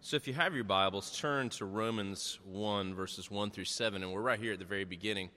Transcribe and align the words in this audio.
So, 0.00 0.16
if 0.16 0.28
you 0.28 0.34
have 0.34 0.54
your 0.54 0.62
Bibles, 0.62 1.18
turn 1.18 1.48
to 1.50 1.64
Romans 1.64 2.38
1, 2.44 2.94
verses 2.94 3.32
1 3.32 3.50
through 3.50 3.64
7, 3.64 4.00
and 4.00 4.12
we're 4.12 4.22
right 4.22 4.38
here 4.38 4.52
at 4.52 4.60
the 4.60 4.64
very 4.64 4.84
beginning. 4.84 5.28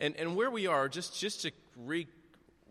And, 0.00 0.16
and 0.16 0.34
where 0.34 0.50
we 0.50 0.66
are, 0.66 0.88
just, 0.88 1.18
just 1.18 1.42
to 1.42 1.52
re, 1.76 2.08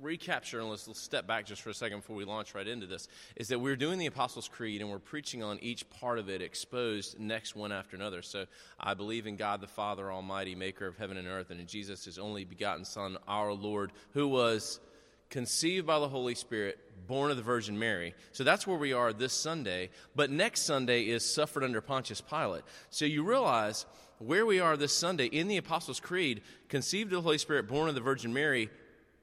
recapture, 0.02 0.60
and 0.60 0.70
let's, 0.70 0.90
let's 0.90 1.00
step 1.00 1.26
back 1.26 1.46
just 1.46 1.62
for 1.62 1.70
a 1.70 1.74
second 1.74 2.00
before 2.00 2.18
we 2.18 2.26
launch 2.26 2.54
right 2.54 2.68
into 2.68 2.86
this, 2.86 3.08
is 3.38 3.48
that 3.48 3.60
we're 3.60 3.78
doing 3.78 3.98
the 3.98 4.08
Apostles' 4.08 4.50
Creed 4.50 4.82
and 4.82 4.90
we're 4.90 5.00
preaching 5.00 5.42
on 5.42 5.58
each 5.62 5.90
part 5.90 6.20
of 6.20 6.30
it 6.30 6.42
exposed 6.42 7.18
next 7.18 7.56
one 7.56 7.72
after 7.72 7.96
another. 7.96 8.22
So, 8.22 8.46
I 8.78 8.94
believe 8.94 9.26
in 9.26 9.38
God 9.38 9.62
the 9.62 9.68
Father 9.68 10.12
Almighty, 10.12 10.54
maker 10.54 10.86
of 10.86 10.98
heaven 10.98 11.16
and 11.16 11.30
earth, 11.30 11.50
and 11.50 11.62
in 11.62 11.66
Jesus, 11.66 12.04
his 12.04 12.20
only 12.20 12.44
begotten 12.44 12.84
Son, 12.84 13.18
our 13.26 13.54
Lord, 13.54 13.94
who 14.12 14.28
was 14.28 14.82
conceived 15.30 15.86
by 15.86 16.00
the 16.00 16.08
Holy 16.08 16.36
Spirit, 16.36 16.80
born 17.08 17.32
of 17.32 17.38
the 17.38 17.44
Virgin 17.44 17.78
Mary. 17.78 18.14
So 18.32 18.44
that's 18.44 18.68
where 18.68 18.78
we 18.78 18.94
are 18.94 19.14
this 19.14 19.34
Sunday. 19.34 19.90
But 20.16 20.30
next 20.30 20.62
Sunday 20.62 21.04
is 21.04 21.24
suffered 21.26 21.64
under 21.64 21.82
Pontius 21.82 22.22
Pilate. 22.22 22.64
So 22.90 23.06
you 23.06 23.24
realize 23.24 23.86
where 24.20 24.46
we 24.46 24.60
are 24.60 24.78
this 24.78 24.96
Sunday 24.96 25.26
in 25.26 25.48
the 25.48 25.58
Apostles' 25.58 26.00
Creed, 26.00 26.42
conceived 26.70 27.12
of 27.14 27.18
the 27.18 27.22
Holy 27.22 27.38
Spirit, 27.38 27.68
born 27.68 27.90
of 27.90 27.96
the 27.96 28.02
Virgin 28.02 28.34
Mary, 28.34 28.70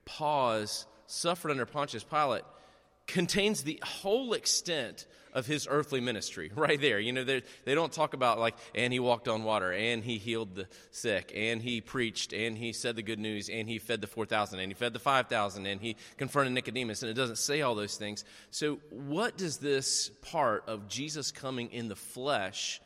pause, 0.04 0.86
suffered 1.06 1.50
under 1.50 1.66
Pontius 1.66 2.04
Pilate, 2.04 2.44
contains 3.06 3.62
the 3.62 3.80
whole 3.84 4.32
extent 4.32 5.06
of 5.34 5.46
his 5.46 5.66
earthly 5.68 6.00
ministry 6.00 6.50
right 6.54 6.80
there. 6.80 6.98
You 7.00 7.12
know, 7.12 7.24
they 7.24 7.74
don't 7.74 7.92
talk 7.92 8.14
about 8.14 8.38
like, 8.38 8.54
and 8.74 8.92
he 8.92 9.00
walked 9.00 9.28
on 9.28 9.44
water, 9.44 9.72
and 9.72 10.02
he 10.02 10.18
healed 10.18 10.54
the 10.54 10.66
sick, 10.90 11.32
and 11.34 11.60
he 11.60 11.80
preached, 11.80 12.32
and 12.32 12.56
he 12.56 12.72
said 12.72 12.96
the 12.96 13.02
good 13.02 13.18
news, 13.18 13.48
and 13.48 13.68
he 13.68 13.78
fed 13.78 14.00
the 14.00 14.06
4,000, 14.06 14.60
and 14.60 14.70
he 14.70 14.74
fed 14.74 14.92
the 14.92 14.98
5,000, 14.98 15.66
and 15.66 15.80
he 15.80 15.96
confronted 16.16 16.54
Nicodemus, 16.54 17.02
and 17.02 17.10
it 17.10 17.14
doesn't 17.14 17.38
say 17.38 17.62
all 17.62 17.74
those 17.74 17.96
things. 17.96 18.24
So, 18.50 18.78
what 18.90 19.36
does 19.36 19.58
this 19.58 20.10
part 20.22 20.64
of 20.68 20.88
Jesus 20.88 21.32
coming 21.32 21.70
in 21.72 21.88
the 21.88 21.96
flesh 21.96 22.80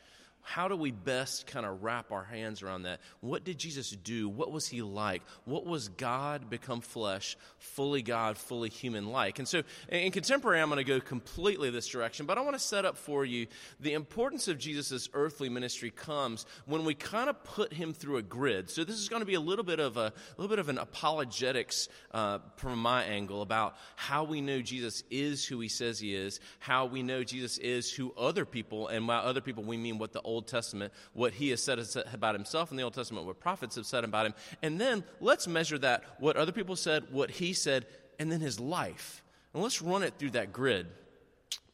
how 0.48 0.66
do 0.66 0.77
we 0.77 0.91
best 0.91 1.47
kind 1.47 1.66
of 1.66 1.83
wrap 1.83 2.11
our 2.11 2.25
hands 2.25 2.62
around 2.62 2.85
that? 2.85 3.01
What 3.21 3.45
did 3.45 3.59
Jesus 3.59 3.91
do? 3.91 4.30
What 4.30 4.51
was 4.51 4.66
he 4.66 4.80
like? 4.80 5.21
What 5.45 5.66
was 5.66 5.88
God 5.88 6.49
become 6.49 6.80
flesh, 6.80 7.37
fully 7.59 8.01
God, 8.01 8.38
fully 8.38 8.71
human 8.71 9.09
like? 9.09 9.38
And 9.38 9.46
so 9.46 9.63
in 9.90 10.10
contemporary, 10.10 10.63
I'm 10.63 10.71
going 10.71 10.79
to 10.79 10.85
go 10.85 11.01
completely 11.01 11.68
this 11.68 11.87
direction, 11.87 12.24
but 12.24 12.38
I 12.38 12.40
want 12.40 12.55
to 12.55 12.63
set 12.63 12.87
up 12.87 12.96
for 12.96 13.27
you 13.27 13.46
the 13.79 13.93
importance 13.93 14.49
of 14.49 14.59
Jesus' 14.59 15.10
earthly 15.13 15.51
ministry 15.51 15.90
comes 15.90 16.46
when 16.65 16.87
we 16.87 16.95
kind 16.95 17.29
of 17.29 17.45
put 17.45 17.74
him 17.74 17.93
through 17.93 18.16
a 18.16 18.23
grid. 18.23 18.71
So 18.71 18.85
this 18.85 18.96
is 18.96 19.10
going 19.10 19.21
to 19.21 19.27
be 19.27 19.35
a 19.35 19.40
little 19.40 19.66
bit 19.66 19.80
of 19.80 19.99
a, 19.99 20.01
a 20.01 20.12
little 20.38 20.49
bit 20.49 20.60
of 20.60 20.71
an 20.71 20.79
apologetics 20.79 21.90
uh, 22.12 22.38
from 22.57 22.79
my 22.79 23.05
angle 23.05 23.43
about 23.43 23.77
how 23.96 24.24
we 24.24 24.40
know 24.40 24.62
Jesus 24.62 25.05
is 25.10 25.45
who 25.45 25.60
he 25.60 25.68
says 25.68 25.99
he 25.99 26.15
is, 26.15 26.40
how 26.59 26.87
we 26.87 27.02
know 27.02 27.23
Jesus 27.23 27.59
is 27.59 27.93
who 27.93 28.15
other 28.16 28.46
people, 28.46 28.88
and 28.88 29.07
by 29.07 29.16
other 29.16 29.43
people 29.43 29.62
we 29.62 29.77
mean 29.77 29.99
what 29.99 30.15
the 30.15 30.23
Old 30.23 30.37
Old 30.38 30.46
Testament, 30.46 30.92
what 31.14 31.32
he 31.32 31.50
has 31.50 31.60
said 31.62 31.80
about 32.12 32.34
himself 32.36 32.70
in 32.70 32.76
the 32.76 32.84
Old 32.84 32.94
Testament, 32.94 33.26
what 33.26 33.40
prophets 33.40 33.74
have 33.74 33.86
said 33.86 34.04
about 34.04 34.24
him. 34.26 34.34
And 34.62 34.80
then 34.80 35.02
let's 35.20 35.48
measure 35.48 35.78
that, 35.78 36.04
what 36.18 36.36
other 36.36 36.52
people 36.52 36.76
said, 36.76 37.04
what 37.10 37.30
he 37.30 37.52
said, 37.52 37.86
and 38.20 38.30
then 38.30 38.40
his 38.40 38.60
life. 38.60 39.24
And 39.52 39.62
let's 39.62 39.82
run 39.82 40.04
it 40.04 40.14
through 40.16 40.30
that 40.30 40.52
grid. 40.52 40.86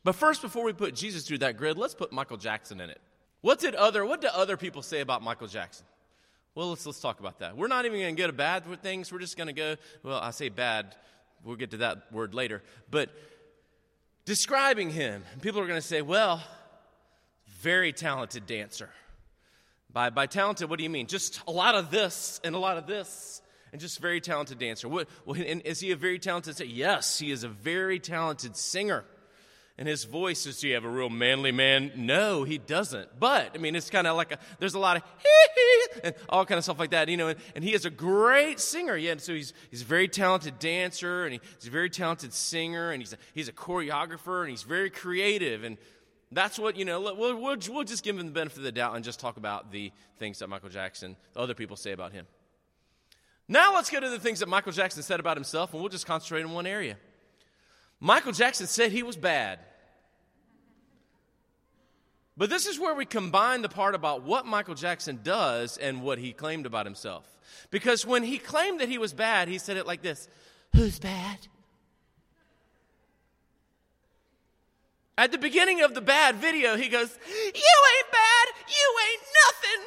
But 0.02 0.14
first, 0.14 0.40
before 0.40 0.64
we 0.64 0.72
put 0.72 0.94
Jesus 0.94 1.26
through 1.26 1.38
that 1.38 1.58
grid, 1.58 1.76
let's 1.76 1.94
put 1.94 2.10
Michael 2.10 2.38
Jackson 2.38 2.80
in 2.80 2.88
it. 2.88 3.00
What 3.42 3.58
did 3.58 3.74
other, 3.74 4.06
what 4.06 4.22
did 4.22 4.30
other 4.30 4.56
people 4.56 4.80
say 4.80 5.00
about 5.00 5.22
Michael 5.22 5.48
Jackson? 5.48 5.84
Well, 6.54 6.70
let's, 6.70 6.86
let's 6.86 7.00
talk 7.00 7.20
about 7.20 7.40
that. 7.40 7.56
We're 7.56 7.68
not 7.68 7.84
even 7.84 8.00
going 8.00 8.16
to 8.16 8.22
go 8.22 8.26
to 8.26 8.32
bad 8.32 8.64
things. 8.82 9.12
We're 9.12 9.18
just 9.18 9.36
going 9.36 9.48
to 9.48 9.52
go, 9.52 9.76
well, 10.02 10.18
I 10.18 10.30
say 10.30 10.48
bad. 10.48 10.96
We'll 11.44 11.56
get 11.56 11.72
to 11.72 11.76
that 11.78 12.10
word 12.10 12.32
later. 12.32 12.62
But 12.90 13.10
describing 14.24 14.88
him, 14.90 15.24
people 15.42 15.60
are 15.60 15.66
going 15.66 15.80
to 15.80 15.86
say, 15.86 16.00
well, 16.00 16.42
very 17.64 17.94
talented 17.94 18.46
dancer. 18.46 18.90
By, 19.90 20.10
by 20.10 20.26
talented, 20.26 20.68
what 20.68 20.76
do 20.76 20.82
you 20.82 20.90
mean? 20.90 21.06
Just 21.06 21.40
a 21.48 21.50
lot 21.50 21.74
of 21.74 21.90
this 21.90 22.38
and 22.44 22.54
a 22.54 22.58
lot 22.58 22.76
of 22.76 22.86
this, 22.86 23.40
and 23.72 23.80
just 23.80 24.00
very 24.00 24.20
talented 24.20 24.58
dancer. 24.58 24.86
What, 24.86 25.08
and 25.26 25.62
is 25.62 25.80
he 25.80 25.90
a 25.90 25.96
very 25.96 26.18
talented 26.18 26.56
singer? 26.56 26.70
Yes, 26.70 27.18
he 27.18 27.30
is 27.30 27.42
a 27.42 27.48
very 27.48 27.98
talented 27.98 28.54
singer. 28.54 29.04
And 29.78 29.88
his 29.88 30.04
voice 30.04 30.46
is, 30.46 30.60
do 30.60 30.68
you 30.68 30.74
have 30.74 30.84
a 30.84 30.88
real 30.88 31.08
manly 31.08 31.52
man? 31.52 31.90
No, 31.96 32.44
he 32.44 32.58
doesn't. 32.58 33.18
But, 33.18 33.52
I 33.54 33.58
mean, 33.58 33.74
it's 33.74 33.90
kind 33.90 34.06
of 34.06 34.14
like 34.14 34.30
a, 34.30 34.38
there's 34.60 34.74
a 34.74 34.78
lot 34.78 34.98
of 34.98 35.02
hee 35.18 36.00
and 36.04 36.14
all 36.28 36.44
kind 36.44 36.58
of 36.58 36.64
stuff 36.64 36.78
like 36.78 36.90
that, 36.90 37.08
you 37.08 37.16
know, 37.16 37.28
and, 37.28 37.40
and, 37.56 37.64
he 37.64 37.72
is 37.72 37.84
a 37.84 37.90
great 37.90 38.60
singer. 38.60 38.96
Yeah, 38.96 39.16
so 39.16 39.32
he's, 39.32 39.52
he's 39.70 39.82
a 39.82 39.86
very 39.86 40.06
talented 40.06 40.58
dancer, 40.58 41.24
and 41.24 41.32
he, 41.32 41.40
he's 41.58 41.66
a 41.66 41.72
very 41.72 41.90
talented 41.90 42.34
singer, 42.34 42.92
and 42.92 43.00
he's 43.00 43.14
a, 43.14 43.16
he's 43.32 43.48
a 43.48 43.52
choreographer, 43.52 44.42
and 44.42 44.50
he's 44.50 44.62
very 44.62 44.90
creative. 44.90 45.64
And 45.64 45.76
that's 46.32 46.58
what, 46.58 46.76
you 46.76 46.84
know, 46.84 47.00
we'll, 47.00 47.36
we'll, 47.40 47.58
we'll 47.70 47.84
just 47.84 48.02
give 48.02 48.18
him 48.18 48.26
the 48.26 48.32
benefit 48.32 48.58
of 48.58 48.64
the 48.64 48.72
doubt 48.72 48.96
and 48.96 49.04
just 49.04 49.20
talk 49.20 49.36
about 49.36 49.70
the 49.70 49.92
things 50.18 50.38
that 50.40 50.48
Michael 50.48 50.68
Jackson, 50.68 51.16
other 51.36 51.54
people 51.54 51.76
say 51.76 51.92
about 51.92 52.12
him. 52.12 52.26
Now 53.46 53.74
let's 53.74 53.90
go 53.90 54.00
to 54.00 54.08
the 54.08 54.18
things 54.18 54.40
that 54.40 54.48
Michael 54.48 54.72
Jackson 54.72 55.02
said 55.02 55.20
about 55.20 55.36
himself, 55.36 55.72
and 55.72 55.82
we'll 55.82 55.90
just 55.90 56.06
concentrate 56.06 56.40
in 56.40 56.52
one 56.52 56.66
area. 56.66 56.96
Michael 58.00 58.32
Jackson 58.32 58.66
said 58.66 58.90
he 58.90 59.02
was 59.02 59.16
bad. 59.16 59.58
But 62.36 62.50
this 62.50 62.66
is 62.66 62.80
where 62.80 62.94
we 62.94 63.04
combine 63.04 63.62
the 63.62 63.68
part 63.68 63.94
about 63.94 64.22
what 64.22 64.44
Michael 64.44 64.74
Jackson 64.74 65.20
does 65.22 65.76
and 65.76 66.02
what 66.02 66.18
he 66.18 66.32
claimed 66.32 66.66
about 66.66 66.84
himself. 66.84 67.24
Because 67.70 68.04
when 68.04 68.24
he 68.24 68.38
claimed 68.38 68.80
that 68.80 68.88
he 68.88 68.98
was 68.98 69.12
bad, 69.12 69.46
he 69.48 69.58
said 69.58 69.76
it 69.76 69.86
like 69.86 70.02
this 70.02 70.28
Who's 70.74 70.98
bad? 70.98 71.46
At 75.16 75.30
the 75.30 75.38
beginning 75.38 75.82
of 75.82 75.94
the 75.94 76.00
bad 76.00 76.36
video, 76.36 76.76
he 76.76 76.88
goes, 76.88 77.16
You 77.28 77.34
ain't 77.36 78.12
bad, 78.12 78.48
you 78.68 78.96
ain't 79.10 79.22
nothing. 79.46 79.84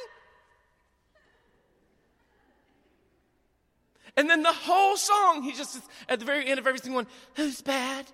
And 4.16 4.30
then 4.30 4.42
the 4.42 4.54
whole 4.54 4.96
song, 4.98 5.44
he 5.44 5.52
just, 5.52 5.80
at 6.08 6.20
the 6.20 6.26
very 6.26 6.48
end 6.48 6.60
of 6.60 6.66
every 6.66 6.80
single 6.80 7.00
one, 7.00 7.08
Who's 7.36 7.62
bad? 7.62 8.06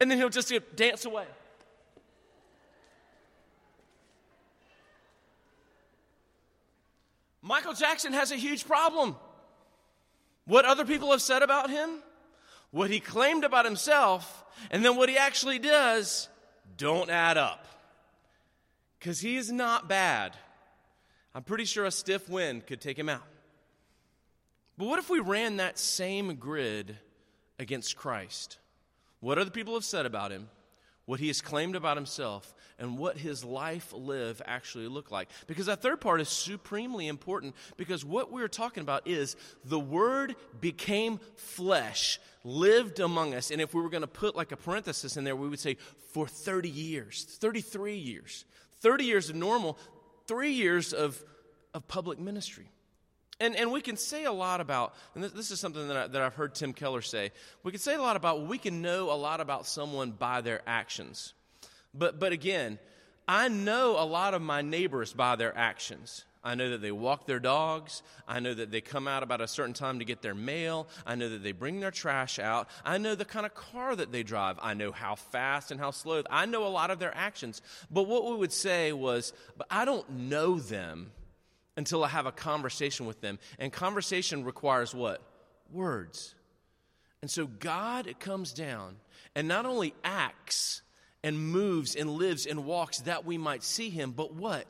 And 0.00 0.10
then 0.10 0.16
he'll 0.16 0.30
just 0.30 0.52
dance 0.76 1.04
away. 1.04 1.26
Michael 7.42 7.74
Jackson 7.74 8.12
has 8.12 8.30
a 8.30 8.36
huge 8.36 8.66
problem. 8.66 9.16
What 10.46 10.64
other 10.64 10.84
people 10.84 11.10
have 11.10 11.20
said 11.20 11.42
about 11.42 11.68
him, 11.68 12.02
what 12.70 12.90
he 12.90 13.00
claimed 13.00 13.44
about 13.44 13.64
himself, 13.64 14.44
and 14.70 14.84
then 14.84 14.96
what 14.96 15.08
he 15.08 15.18
actually 15.18 15.58
does 15.58 16.29
don't 16.80 17.10
add 17.10 17.36
up. 17.36 17.66
Because 18.98 19.20
he 19.20 19.36
is 19.36 19.52
not 19.52 19.86
bad. 19.88 20.34
I'm 21.34 21.42
pretty 21.44 21.66
sure 21.66 21.84
a 21.84 21.90
stiff 21.90 22.28
wind 22.28 22.66
could 22.66 22.80
take 22.80 22.98
him 22.98 23.08
out. 23.08 23.26
But 24.78 24.86
what 24.86 24.98
if 24.98 25.10
we 25.10 25.20
ran 25.20 25.58
that 25.58 25.78
same 25.78 26.36
grid 26.36 26.96
against 27.58 27.96
Christ? 27.96 28.58
What 29.20 29.38
other 29.38 29.50
people 29.50 29.74
have 29.74 29.84
said 29.84 30.06
about 30.06 30.32
him, 30.32 30.48
what 31.04 31.20
he 31.20 31.26
has 31.26 31.42
claimed 31.42 31.76
about 31.76 31.98
himself, 31.98 32.54
and 32.80 32.98
what 32.98 33.16
his 33.16 33.44
life 33.44 33.92
live 33.92 34.42
actually 34.46 34.88
look 34.88 35.10
like. 35.10 35.28
Because 35.46 35.66
that 35.66 35.82
third 35.82 36.00
part 36.00 36.20
is 36.20 36.28
supremely 36.28 37.06
important 37.06 37.54
because 37.76 38.04
what 38.04 38.32
we're 38.32 38.48
talking 38.48 38.80
about 38.80 39.06
is 39.06 39.36
the 39.64 39.78
word 39.78 40.34
became 40.60 41.20
flesh, 41.36 42.18
lived 42.42 42.98
among 42.98 43.34
us. 43.34 43.50
And 43.50 43.60
if 43.60 43.74
we 43.74 43.82
were 43.82 43.90
going 43.90 44.00
to 44.00 44.08
put 44.08 44.34
like 44.34 44.50
a 44.50 44.56
parenthesis 44.56 45.16
in 45.16 45.24
there, 45.24 45.36
we 45.36 45.48
would 45.48 45.60
say 45.60 45.76
for 46.12 46.26
30 46.26 46.68
years, 46.68 47.24
33 47.38 47.96
years, 47.96 48.44
30 48.80 49.04
years 49.04 49.30
of 49.30 49.36
normal, 49.36 49.78
three 50.26 50.52
years 50.52 50.92
of, 50.92 51.22
of 51.74 51.86
public 51.86 52.18
ministry. 52.18 52.70
And, 53.40 53.56
and 53.56 53.72
we 53.72 53.80
can 53.80 53.96
say 53.96 54.24
a 54.24 54.32
lot 54.32 54.60
about, 54.60 54.94
and 55.14 55.24
this, 55.24 55.32
this 55.32 55.50
is 55.50 55.60
something 55.60 55.88
that, 55.88 55.96
I, 55.96 56.06
that 56.08 56.20
I've 56.20 56.34
heard 56.34 56.54
Tim 56.54 56.74
Keller 56.74 57.00
say, 57.00 57.32
we 57.62 57.70
can 57.70 57.80
say 57.80 57.94
a 57.94 58.02
lot 58.02 58.16
about, 58.16 58.46
we 58.46 58.58
can 58.58 58.82
know 58.82 59.10
a 59.10 59.16
lot 59.16 59.40
about 59.40 59.66
someone 59.66 60.10
by 60.10 60.42
their 60.42 60.60
actions. 60.66 61.32
But, 61.94 62.18
but 62.20 62.32
again, 62.32 62.78
I 63.26 63.48
know 63.48 63.96
a 63.98 64.04
lot 64.04 64.34
of 64.34 64.42
my 64.42 64.62
neighbors 64.62 65.12
by 65.12 65.36
their 65.36 65.56
actions. 65.56 66.24
I 66.42 66.54
know 66.54 66.70
that 66.70 66.80
they 66.80 66.90
walk 66.90 67.26
their 67.26 67.38
dogs. 67.38 68.02
I 68.26 68.40
know 68.40 68.54
that 68.54 68.70
they 68.70 68.80
come 68.80 69.06
out 69.06 69.22
about 69.22 69.42
a 69.42 69.48
certain 69.48 69.74
time 69.74 69.98
to 69.98 70.06
get 70.06 70.22
their 70.22 70.34
mail. 70.34 70.88
I 71.04 71.14
know 71.14 71.28
that 71.28 71.42
they 71.42 71.52
bring 71.52 71.80
their 71.80 71.90
trash 71.90 72.38
out. 72.38 72.68
I 72.82 72.96
know 72.96 73.14
the 73.14 73.26
kind 73.26 73.44
of 73.44 73.54
car 73.54 73.94
that 73.94 74.10
they 74.10 74.22
drive. 74.22 74.58
I 74.62 74.72
know 74.72 74.90
how 74.90 75.16
fast 75.16 75.70
and 75.70 75.78
how 75.78 75.90
slow. 75.90 76.22
I 76.30 76.46
know 76.46 76.66
a 76.66 76.68
lot 76.68 76.90
of 76.90 76.98
their 76.98 77.14
actions. 77.14 77.60
But 77.90 78.04
what 78.04 78.24
we 78.24 78.36
would 78.36 78.52
say 78.52 78.92
was, 78.92 79.34
but 79.58 79.66
I 79.70 79.84
don't 79.84 80.08
know 80.10 80.58
them 80.58 81.12
until 81.76 82.02
I 82.04 82.08
have 82.08 82.26
a 82.26 82.32
conversation 82.32 83.06
with 83.06 83.20
them. 83.20 83.38
And 83.58 83.70
conversation 83.70 84.44
requires 84.44 84.94
what? 84.94 85.20
Words. 85.70 86.34
And 87.20 87.30
so 87.30 87.46
God 87.46 88.12
comes 88.18 88.54
down 88.54 88.96
and 89.34 89.46
not 89.46 89.66
only 89.66 89.92
acts, 90.02 90.80
and 91.22 91.38
moves 91.38 91.94
and 91.94 92.10
lives 92.10 92.46
and 92.46 92.64
walks 92.64 93.00
that 93.00 93.24
we 93.24 93.38
might 93.38 93.62
see 93.62 93.90
him. 93.90 94.12
But 94.12 94.34
what? 94.34 94.66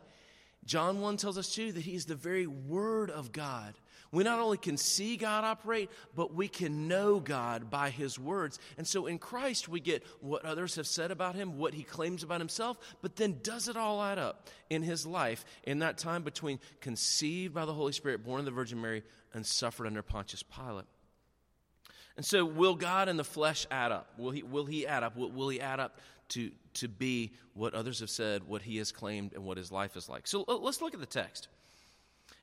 John 0.64 1.00
1 1.00 1.17
tells 1.17 1.38
us 1.38 1.55
too 1.55 1.73
that 1.73 1.82
he 1.82 1.94
is 1.94 2.05
the 2.05 2.14
very 2.14 2.47
word 2.47 3.11
of 3.11 3.32
God, 3.32 3.75
We 4.12 4.25
not 4.25 4.41
only 4.41 4.58
can 4.58 4.76
see 4.76 5.17
God 5.17 5.44
operate, 5.44 5.88
but 6.14 6.35
we 6.35 6.49
can 6.49 6.88
know 6.88 7.20
God 7.20 7.70
by 7.70 7.91
His 7.91 8.19
words. 8.19 8.58
And 8.76 8.87
so 8.87 9.06
in 9.06 9.19
Christ, 9.19 9.69
we 9.69 9.81
get 9.81 10.05
what 10.20 10.44
others 10.44 10.75
have 10.75 10.87
said 10.87 11.12
about 11.12 11.37
Him, 11.37 11.58
what 11.58 11.75
He 11.75 11.82
claims 11.85 12.23
about 12.23 12.41
Himself, 12.41 12.76
but 13.02 13.17
then 13.17 13.38
does 13.43 13.69
it 13.69 13.76
all 13.76 14.02
add 14.02 14.19
up 14.19 14.49
in 14.69 14.82
His 14.82 15.06
life 15.06 15.44
in 15.62 15.79
that 15.79 15.97
time 15.97 16.25
between 16.25 16.58
conceived 16.81 17.55
by 17.55 17.64
the 17.64 17.75
Holy 17.75 17.93
Spirit, 17.93 18.25
born 18.25 18.41
of 18.41 18.44
the 18.44 18.50
Virgin 18.50 18.81
Mary, 18.81 19.02
and 19.32 19.47
suffered 19.47 19.87
under 19.87 20.02
Pontius 20.02 20.43
Pilate. 20.43 20.87
And 22.17 22.26
so, 22.26 22.44
will 22.44 22.75
God 22.75 23.08
and 23.08 23.19
the 23.19 23.25
flesh 23.25 23.67
add 23.70 23.93
up? 23.93 24.19
Will 24.19 24.32
He, 24.32 24.43
will 24.43 24.67
he 24.67 24.87
add 24.87 25.05
up? 25.05 25.17
Will, 25.17 25.31
will 25.31 25.49
He 25.49 25.61
add 25.61 25.81
up 25.81 25.99
to, 26.30 26.50
to 26.74 26.88
be 26.88 27.32
what 27.54 27.74
others 27.74 28.00
have 28.00 28.10
said, 28.10 28.44
what 28.44 28.62
He 28.62 28.78
has 28.78 28.92
claimed, 28.92 29.32
and 29.34 29.44
what 29.44 29.56
His 29.56 29.70
life 29.70 29.96
is 29.96 30.08
like? 30.08 30.26
So, 30.26 30.44
uh, 30.48 30.56
let's 30.56 30.80
look 30.80 30.94
at 30.94 31.00
the 31.00 31.06
text. 31.06 31.48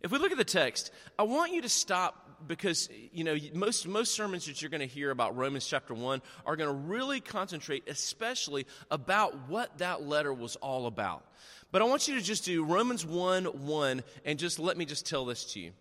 If 0.02 0.12
we 0.12 0.20
look 0.20 0.32
at 0.32 0.38
the 0.38 0.46
text, 0.46 0.92
I 1.18 1.24
want 1.24 1.54
you 1.54 1.64
to 1.64 1.70
stop 1.70 2.48
because 2.48 2.88
you 3.12 3.24
know 3.24 3.36
most 3.54 3.88
most 3.88 4.14
sermons 4.14 4.46
that 4.46 4.62
you're 4.62 4.70
going 4.70 4.82
to 4.82 4.88
hear 4.88 5.10
about 5.10 5.36
Romans 5.36 5.66
chapter 5.66 5.96
1 5.96 6.22
are 6.46 6.56
going 6.56 6.70
to 6.70 6.88
really 6.88 7.20
concentrate 7.20 7.88
especially 7.88 8.68
about 8.92 9.50
what 9.50 9.80
that 9.80 10.04
letter 10.04 10.32
was 10.32 10.56
all 10.58 10.86
about. 10.86 11.26
But 11.72 11.82
I 11.82 11.86
want 11.86 12.08
you 12.08 12.14
to 12.16 12.22
just 12.22 12.46
do 12.46 12.64
Romans 12.64 13.06
1 13.06 13.46
1 13.46 14.04
and 14.24 14.38
just 14.38 14.60
let 14.60 14.78
me 14.78 14.86
just 14.86 15.08
tell 15.08 15.26
this 15.26 15.46
to 15.54 15.60
you. 15.60 15.72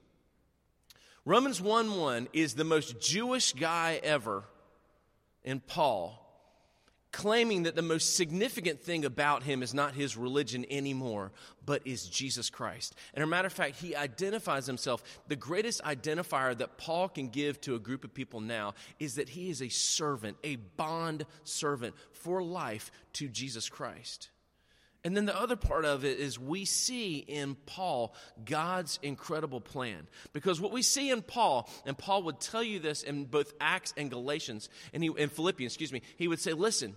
Romans 1.26 1.60
1 1.60 1.98
1 1.98 2.28
is 2.32 2.54
the 2.54 2.64
most 2.64 3.00
Jewish 3.00 3.52
guy 3.52 4.00
ever 4.02 4.44
in 5.44 5.60
Paul 5.60 6.25
claiming 7.16 7.62
that 7.62 7.74
the 7.74 7.80
most 7.80 8.14
significant 8.14 8.82
thing 8.82 9.06
about 9.06 9.42
him 9.42 9.62
is 9.62 9.72
not 9.72 9.94
his 9.94 10.18
religion 10.18 10.66
anymore, 10.68 11.32
but 11.64 11.80
is 11.86 12.06
Jesus 12.06 12.50
Christ. 12.50 12.94
And 13.14 13.24
a 13.24 13.26
matter 13.26 13.46
of 13.46 13.54
fact, 13.54 13.76
he 13.76 13.96
identifies 13.96 14.66
himself. 14.66 15.02
The 15.26 15.34
greatest 15.34 15.82
identifier 15.82 16.56
that 16.58 16.76
Paul 16.76 17.08
can 17.08 17.30
give 17.30 17.58
to 17.62 17.74
a 17.74 17.78
group 17.78 18.04
of 18.04 18.12
people 18.12 18.40
now 18.42 18.74
is 19.00 19.14
that 19.14 19.30
he 19.30 19.48
is 19.48 19.62
a 19.62 19.70
servant, 19.70 20.36
a 20.44 20.56
bond 20.56 21.24
servant 21.42 21.94
for 22.12 22.42
life 22.42 22.90
to 23.14 23.28
Jesus 23.28 23.70
Christ. 23.70 24.28
And 25.02 25.16
then 25.16 25.24
the 25.24 25.40
other 25.40 25.56
part 25.56 25.86
of 25.86 26.04
it 26.04 26.18
is 26.18 26.38
we 26.38 26.66
see 26.66 27.16
in 27.16 27.54
Paul 27.64 28.14
God's 28.44 28.98
incredible 29.02 29.62
plan. 29.62 30.06
Because 30.34 30.60
what 30.60 30.72
we 30.72 30.82
see 30.82 31.10
in 31.10 31.22
Paul, 31.22 31.66
and 31.86 31.96
Paul 31.96 32.24
would 32.24 32.40
tell 32.40 32.62
you 32.62 32.78
this 32.78 33.02
in 33.02 33.24
both 33.24 33.54
Acts 33.58 33.94
and 33.96 34.10
Galatians, 34.10 34.68
and 34.92 35.02
he, 35.02 35.10
in 35.16 35.30
Philippians, 35.30 35.72
excuse 35.72 35.92
me, 35.92 36.02
he 36.18 36.28
would 36.28 36.40
say, 36.40 36.52
listen, 36.52 36.94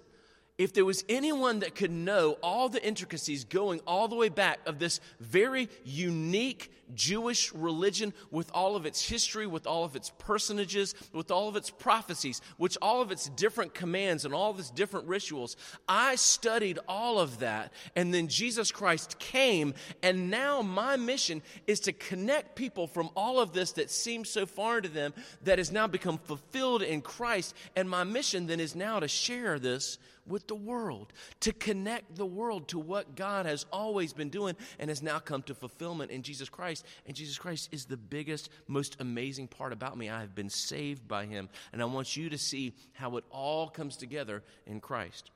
if 0.60 0.74
there 0.74 0.86
was 0.86 1.06
anyone 1.08 1.60
that 1.60 1.74
could 1.74 1.90
know 1.90 2.34
all 2.44 2.68
the 2.68 2.86
intricacies 2.86 3.46
going 3.46 3.80
all 3.88 4.10
the 4.10 4.16
way 4.16 4.28
back 4.28 4.60
of 4.66 4.78
this 4.78 5.00
very 5.22 5.70
unique 5.86 6.70
Jewish 6.94 7.54
religion 7.54 8.14
with 8.30 8.52
all 8.54 8.76
of 8.76 8.86
its 8.86 9.08
history, 9.08 9.48
with 9.48 9.66
all 9.66 9.86
of 9.86 9.96
its 9.96 10.12
personages, 10.18 10.96
with 11.14 11.32
all 11.32 11.48
of 11.48 11.56
its 11.56 11.70
prophecies, 11.70 12.42
which 12.58 12.78
all 12.82 13.02
of 13.02 13.10
its 13.10 13.30
different 13.30 13.74
commands 13.74 14.26
and 14.26 14.34
all 14.34 14.52
of 14.52 14.60
its 14.60 14.70
different 14.70 15.08
rituals, 15.08 15.56
I 15.88 16.16
studied 16.16 16.78
all 16.90 17.20
of 17.20 17.40
that. 17.40 17.72
And 17.96 18.14
then 18.14 18.28
Jesus 18.28 18.70
Christ 18.70 19.18
came. 19.18 19.74
And 20.04 20.30
now 20.30 20.62
my 20.62 20.98
mission 20.98 21.42
is 21.68 21.80
to 21.82 21.94
connect 21.94 22.58
people 22.58 22.88
from 22.88 23.12
all 23.16 23.40
of 23.40 23.54
this 23.54 23.72
that 23.74 23.90
seems 23.90 24.30
so 24.30 24.46
foreign 24.46 24.84
to 24.84 24.90
them 24.90 25.14
that 25.44 25.58
has 25.58 25.72
now 25.72 25.88
become 25.88 26.18
fulfilled 26.18 26.82
in 26.82 27.02
Christ. 27.02 27.56
And 27.78 27.90
my 27.90 28.04
mission 28.04 28.48
then 28.48 28.60
is 28.60 28.76
now 28.76 29.00
to 29.00 29.08
share 29.08 29.58
this 29.58 29.98
with 30.30 30.48
the 30.48 30.56
world, 30.56 31.12
to 31.42 31.52
connect 31.52 32.16
the 32.16 32.26
world 32.26 32.68
to 32.70 32.80
what 32.80 33.16
God 33.16 33.46
has 33.46 33.66
always 33.72 34.14
been 34.14 34.30
doing 34.30 34.56
and 34.80 34.90
has 34.90 35.02
now 35.02 35.20
come 35.20 35.42
to 35.44 35.54
fulfillment 35.54 36.12
in 36.12 36.22
Jesus 36.22 36.48
Christ. 36.48 36.86
And 37.06 37.16
Jesus 37.16 37.38
Christ 37.38 37.70
is 37.72 37.86
the 37.86 37.98
biggest, 37.98 38.50
most 38.68 38.98
amazing 39.00 39.48
part 39.48 39.74
about 39.74 39.98
me. 39.98 40.10
I 40.10 40.22
have 40.22 40.36
been 40.36 40.50
saved 40.50 41.08
by 41.08 41.26
Him. 41.26 41.50
And 41.74 41.82
I 41.82 41.86
want 41.86 42.16
you 42.16 42.30
to 42.30 42.38
see 42.38 42.74
how 42.94 43.18
it 43.18 43.26
all 43.32 43.68
comes 43.68 43.98
together 43.98 44.44
in 44.66 44.80
Christ. 44.80 45.32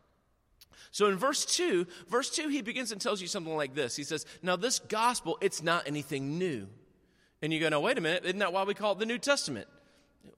So 0.91 1.07
in 1.07 1.17
verse 1.17 1.45
2, 1.45 1.87
verse 2.07 2.29
2, 2.29 2.49
he 2.49 2.61
begins 2.61 2.91
and 2.91 3.01
tells 3.01 3.21
you 3.21 3.27
something 3.27 3.55
like 3.55 3.73
this. 3.73 3.95
He 3.95 4.03
says, 4.03 4.25
Now, 4.41 4.55
this 4.55 4.79
gospel, 4.79 5.37
it's 5.41 5.63
not 5.63 5.87
anything 5.87 6.37
new. 6.37 6.67
And 7.41 7.51
you 7.51 7.59
go, 7.59 7.69
No, 7.69 7.79
wait 7.79 7.97
a 7.97 8.01
minute. 8.01 8.25
Isn't 8.25 8.39
that 8.39 8.53
why 8.53 8.63
we 8.63 8.73
call 8.73 8.93
it 8.93 8.99
the 8.99 9.05
New 9.05 9.17
Testament? 9.17 9.67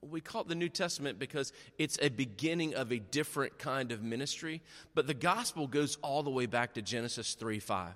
We 0.00 0.20
call 0.20 0.42
it 0.42 0.48
the 0.48 0.54
New 0.54 0.68
Testament 0.68 1.18
because 1.18 1.52
it's 1.78 1.98
a 2.00 2.08
beginning 2.08 2.74
of 2.74 2.92
a 2.92 2.98
different 2.98 3.58
kind 3.58 3.92
of 3.92 4.02
ministry, 4.02 4.62
but 4.94 5.06
the 5.06 5.14
gospel 5.14 5.66
goes 5.66 5.96
all 6.02 6.22
the 6.22 6.30
way 6.30 6.46
back 6.46 6.74
to 6.74 6.82
Genesis 6.82 7.34
3 7.34 7.58
5. 7.58 7.94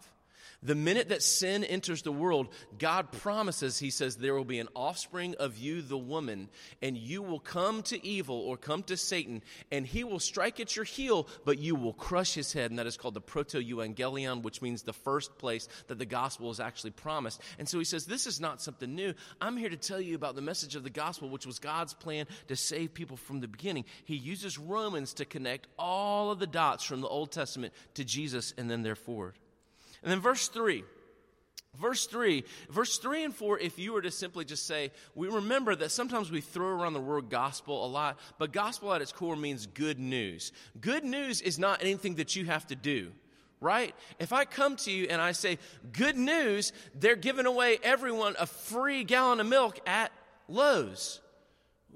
The 0.62 0.75
minute 0.75 1.09
that 1.09 1.23
sin 1.23 1.65
enters 1.65 2.03
the 2.03 2.12
world, 2.12 2.49
God 2.79 3.12
promises, 3.12 3.79
He 3.79 3.91
says, 3.91 4.17
there 4.17 4.35
will 4.35 4.45
be 4.45 4.59
an 4.59 4.69
offspring 4.77 5.35
of 5.39 5.57
you, 5.57 5.81
the 5.81 5.97
woman, 5.97 6.49
and 6.83 6.97
you 6.97 7.23
will 7.23 7.41
come 7.41 7.83
to 7.85 8.07
evil 8.07 8.37
or 8.37 8.57
come 8.57 8.83
to 8.85 8.97
Satan, 8.97 9.43
and 9.73 9.87
he 9.87 10.05
will 10.05 10.19
strike 10.19 10.61
at 10.61 10.77
your 10.77 10.85
heel, 10.85 11.29
but 11.45 11.59
you 11.59 11.75
will 11.75 11.93
crush 11.93 12.35
his 12.35 12.53
head. 12.53 12.71
And 12.71 12.79
that 12.79 12.87
is 12.87 12.97
called 12.97 13.15
the 13.15 13.21
proto 13.21 13.59
evangelion, 13.59 14.43
which 14.43 14.62
means 14.62 14.83
the 14.83 14.93
first 14.93 15.39
place 15.39 15.69
that 15.89 15.99
the 15.99 16.07
gospel 16.07 16.51
is 16.51 16.61
actually 16.61 16.91
promised. 16.91 17.41
And 17.59 17.69
so 17.69 17.79
He 17.79 17.85
says, 17.85 18.07
This 18.07 18.27
is 18.27 18.41
not 18.41 18.61
something 18.61 18.95
new. 18.95 19.15
I'm 19.41 19.57
here 19.57 19.71
to 19.71 19.77
tell 19.77 20.01
you 20.01 20.15
about 20.15 20.35
the 20.35 20.43
message 20.43 20.77
of 20.77 20.85
the 20.85 20.91
gospel, 20.91 21.29
which 21.29 21.47
was 21.47 21.59
God's 21.59 21.95
plan 21.95 22.27
to 22.49 22.57
save 22.57 22.95
people 22.95 23.17
from 23.17 23.41
the 23.41 23.49
beginning. 23.49 23.85
He 24.05 24.17
uses 24.17 24.59
Romans 24.59 25.15
to 25.15 25.25
connect 25.25 25.67
all 25.79 26.31
of 26.31 26.39
the 26.39 26.47
dots 26.47 26.85
from 26.85 27.01
the 27.01 27.09
Old 27.09 27.33
Testament 27.33 27.73
to 27.95 28.05
Jesus 28.05 28.55
and 28.57 28.71
then 28.71 28.83
there 28.83 28.97
forward. 28.97 29.35
And 30.02 30.11
then 30.11 30.20
verse 30.20 30.49
3. 30.49 30.85
Verse 31.79 32.06
3, 32.06 32.44
verse 32.69 32.99
3 32.99 33.25
and 33.25 33.35
4, 33.35 33.61
if 33.61 33.79
you 33.79 33.93
were 33.93 34.02
to 34.02 34.11
simply 34.11 34.44
just 34.44 34.67
say, 34.67 34.91
we 35.14 35.29
remember 35.29 35.75
that 35.76 35.93
sometimes 35.93 36.31
we 36.31 36.41
throw 36.41 36.67
around 36.67 36.94
the 36.94 37.00
word 37.00 37.31
gospel 37.31 37.87
a 37.87 37.88
lot, 37.88 38.19
but 38.38 38.52
gospel 38.52 38.93
at 38.93 39.00
its 39.00 39.12
core 39.12 39.37
means 39.37 39.67
good 39.67 39.99
news. 39.99 40.50
Good 40.81 41.05
news 41.05 41.41
is 41.41 41.61
not 41.61 41.81
anything 41.81 42.17
that 42.17 42.35
you 42.35 42.44
have 42.47 42.67
to 42.67 42.75
do, 42.75 43.12
right? 43.61 43.94
If 44.19 44.32
I 44.32 44.47
come 44.47 44.76
to 44.79 44.91
you 44.91 45.06
and 45.08 45.23
I 45.23 45.31
say, 45.31 45.58
good 45.93 46.17
news, 46.17 46.73
they're 46.97 47.14
giving 47.14 47.47
away 47.47 47.79
everyone 47.85 48.35
a 48.38 48.47
free 48.47 49.05
gallon 49.05 49.38
of 49.38 49.47
milk 49.47 49.79
at 49.87 50.11
Lowe's. 50.49 51.20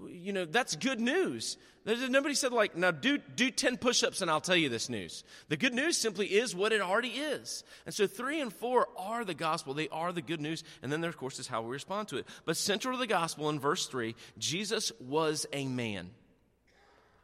You 0.09 0.33
know, 0.33 0.45
that's 0.45 0.77
good 0.77 1.01
news. 1.01 1.59
Nobody 1.87 2.35
said, 2.35 2.53
like, 2.53 2.77
now 2.77 2.93
do, 2.93 3.19
do 3.19 3.51
10 3.51 3.77
push 3.77 4.03
ups 4.03 4.23
and 4.23 4.31
I'll 4.31 4.41
tell 4.41 4.57
you 4.57 4.71
this 4.71 4.89
news. 4.89 5.23
The 5.49 5.57
good 5.59 5.75
news 5.75 5.99
simply 5.99 6.27
is 6.27 6.55
what 6.55 6.73
it 6.73 6.81
already 6.81 7.09
is. 7.09 7.63
And 7.85 7.95
so 7.95 8.07
three 8.07 8.41
and 8.41 8.51
four 8.51 8.89
are 8.97 9.23
the 9.23 9.35
gospel. 9.35 9.75
They 9.75 9.91
are 9.91 10.11
the 10.11 10.23
good 10.23 10.41
news. 10.41 10.65
And 10.83 10.91
then 10.91 11.03
there, 11.03 11.11
of 11.11 11.19
course, 11.19 11.39
is 11.39 11.47
how 11.47 11.61
we 11.61 11.71
respond 11.71 12.09
to 12.09 12.17
it. 12.17 12.27
But 12.47 12.57
central 12.57 12.95
to 12.95 12.99
the 12.99 13.07
gospel 13.07 13.51
in 13.51 13.61
verse 13.61 13.87
three, 13.87 14.17
Jesus 14.39 14.93
was 14.99 15.45
a 15.53 15.67
man. 15.67 16.11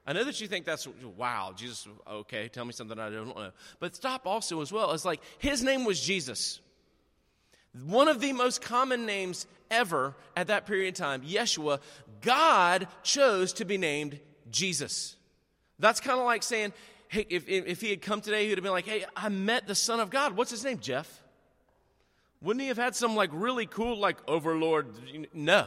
I 0.06 0.12
know 0.12 0.24
that 0.24 0.40
you 0.42 0.46
think 0.46 0.66
that's, 0.66 0.86
wow, 1.16 1.54
Jesus, 1.56 1.88
okay, 2.10 2.48
tell 2.48 2.66
me 2.66 2.72
something 2.72 2.98
I 2.98 3.08
don't 3.08 3.34
know. 3.34 3.52
But 3.78 3.96
stop 3.96 4.26
also 4.26 4.60
as 4.60 4.70
well. 4.70 4.92
It's 4.92 5.06
like 5.06 5.22
his 5.38 5.62
name 5.62 5.86
was 5.86 6.00
Jesus. 6.00 6.60
One 7.86 8.08
of 8.08 8.20
the 8.20 8.34
most 8.34 8.60
common 8.60 9.06
names 9.06 9.46
ever 9.70 10.16
at 10.36 10.48
that 10.48 10.66
period 10.66 10.94
of 10.94 10.98
time, 10.98 11.22
Yeshua, 11.22 11.80
God 12.20 12.88
chose 13.02 13.54
to 13.54 13.64
be 13.64 13.78
named 13.78 14.20
Jesus. 14.50 15.16
That's 15.78 16.00
kind 16.00 16.18
of 16.18 16.26
like 16.26 16.42
saying, 16.42 16.72
hey, 17.08 17.26
if, 17.28 17.48
if 17.48 17.80
he 17.80 17.90
had 17.90 18.02
come 18.02 18.20
today, 18.20 18.44
he 18.44 18.50
would 18.50 18.58
have 18.58 18.62
been 18.62 18.72
like, 18.72 18.86
hey, 18.86 19.04
I 19.16 19.28
met 19.28 19.66
the 19.66 19.74
Son 19.74 20.00
of 20.00 20.10
God. 20.10 20.36
What's 20.36 20.50
his 20.50 20.64
name? 20.64 20.78
Jeff. 20.78 21.22
Wouldn't 22.42 22.62
he 22.62 22.68
have 22.68 22.78
had 22.78 22.94
some 22.94 23.16
like 23.16 23.30
really 23.32 23.66
cool, 23.66 23.98
like 23.98 24.16
overlord? 24.28 24.86
No. 25.34 25.66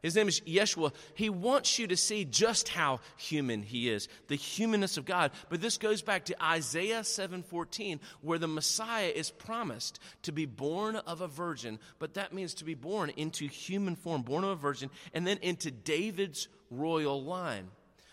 His 0.00 0.14
name 0.14 0.28
is 0.28 0.40
Yeshua. 0.42 0.92
He 1.14 1.28
wants 1.28 1.76
you 1.78 1.88
to 1.88 1.96
see 1.96 2.24
just 2.24 2.68
how 2.68 3.00
human 3.16 3.62
he 3.62 3.90
is, 3.90 4.08
the 4.28 4.36
humanness 4.36 4.96
of 4.96 5.04
God. 5.04 5.32
But 5.48 5.60
this 5.60 5.76
goes 5.76 6.02
back 6.02 6.26
to 6.26 6.44
Isaiah 6.44 7.00
7:14 7.00 7.98
where 8.20 8.38
the 8.38 8.46
Messiah 8.46 9.08
is 9.12 9.30
promised 9.30 9.98
to 10.22 10.30
be 10.30 10.46
born 10.46 10.96
of 10.96 11.20
a 11.20 11.26
virgin, 11.26 11.80
but 11.98 12.14
that 12.14 12.32
means 12.32 12.54
to 12.54 12.64
be 12.64 12.74
born 12.74 13.10
into 13.16 13.48
human 13.48 13.96
form, 13.96 14.22
born 14.22 14.44
of 14.44 14.50
a 14.50 14.54
virgin, 14.54 14.90
and 15.12 15.26
then 15.26 15.38
into 15.38 15.72
David's 15.72 16.46
royal 16.70 17.20
line. 17.22 17.68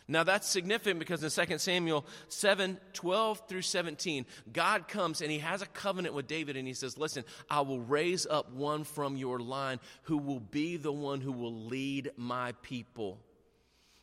Now 0.07 0.24
that's 0.24 0.47
significant 0.47 1.00
because 1.00 1.24
in 1.24 1.47
2 1.47 1.57
Samuel 1.57 2.05
7 2.27 2.79
12 2.93 3.41
through 3.47 3.63
17, 3.63 4.25
God 4.53 4.88
comes 4.88 5.21
and 5.21 5.31
he 5.31 5.39
has 5.39 5.62
a 5.62 5.67
covenant 5.67 6.13
with 6.13 6.27
David 6.27 6.57
and 6.57 6.67
he 6.67 6.74
says, 6.74 6.97
Listen, 6.97 7.24
I 7.50 7.62
will 7.62 7.79
raise 7.81 8.27
up 8.27 8.51
one 8.51 8.83
from 8.83 9.17
your 9.17 9.39
line 9.39 9.79
who 10.03 10.17
will 10.17 10.39
be 10.39 10.77
the 10.77 10.91
one 10.91 11.21
who 11.21 11.31
will 11.31 11.65
lead 11.65 12.12
my 12.17 12.51
people. 12.62 13.19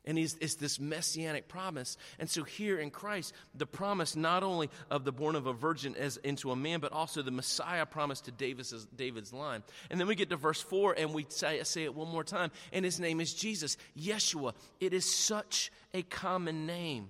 And 0.05 0.19
it's 0.19 0.57
this 0.57 0.81
messianic 0.81 1.47
promise. 1.47 1.97
And 2.19 2.29
so 2.29 2.43
here 2.43 2.81
in 2.81 2.91
Christ, 2.91 3.33
the 3.55 3.67
promise 3.67 4.17
not 4.17 4.43
only 4.43 4.69
of 4.91 5.05
the 5.05 5.13
born 5.13 5.37
of 5.37 5.47
a 5.47 5.53
virgin 5.53 5.95
as 5.95 6.17
into 6.17 6.51
a 6.51 6.57
man, 6.57 6.81
but 6.81 6.93
also 6.93 7.23
the 7.23 7.31
Messiah 7.31 7.87
promise 7.87 8.21
to 8.23 8.33
David's, 8.33 8.87
David's 8.97 9.33
line. 9.33 9.63
And 9.91 10.01
then 10.01 10.09
we 10.09 10.17
get 10.17 10.31
to 10.31 10.37
verse 10.37 10.61
4 10.61 10.97
and 10.99 11.15
we 11.15 11.27
say, 11.29 11.63
say 11.63 11.85
it 11.85 11.95
one 11.95 12.09
more 12.09 12.25
time. 12.25 12.51
And 12.73 12.85
his 12.85 12.99
name 12.99 13.21
is 13.21 13.33
Jesus, 13.33 13.77
Yeshua. 13.97 14.55
It 14.81 14.93
is 14.93 15.09
such 15.15 15.71
a 15.95 16.03
common 16.03 16.67
name. 16.67 17.09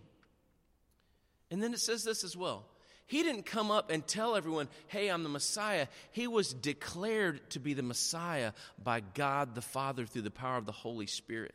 And 1.50 1.62
then 1.62 1.72
it 1.72 1.80
says 1.80 2.04
this 2.04 2.24
as 2.24 2.36
well 2.36 2.66
He 3.06 3.22
didn't 3.22 3.46
come 3.46 3.70
up 3.70 3.90
and 3.90 4.06
tell 4.06 4.36
everyone, 4.36 4.68
hey, 4.88 5.08
I'm 5.08 5.22
the 5.22 5.30
Messiah. 5.30 5.86
He 6.10 6.26
was 6.26 6.52
declared 6.52 7.48
to 7.50 7.58
be 7.58 7.72
the 7.72 7.82
Messiah 7.82 8.52
by 8.82 9.00
God 9.00 9.54
the 9.54 9.62
Father 9.62 10.04
through 10.04 10.22
the 10.22 10.30
power 10.30 10.58
of 10.58 10.66
the 10.66 10.72
Holy 10.72 11.06
Spirit. 11.06 11.54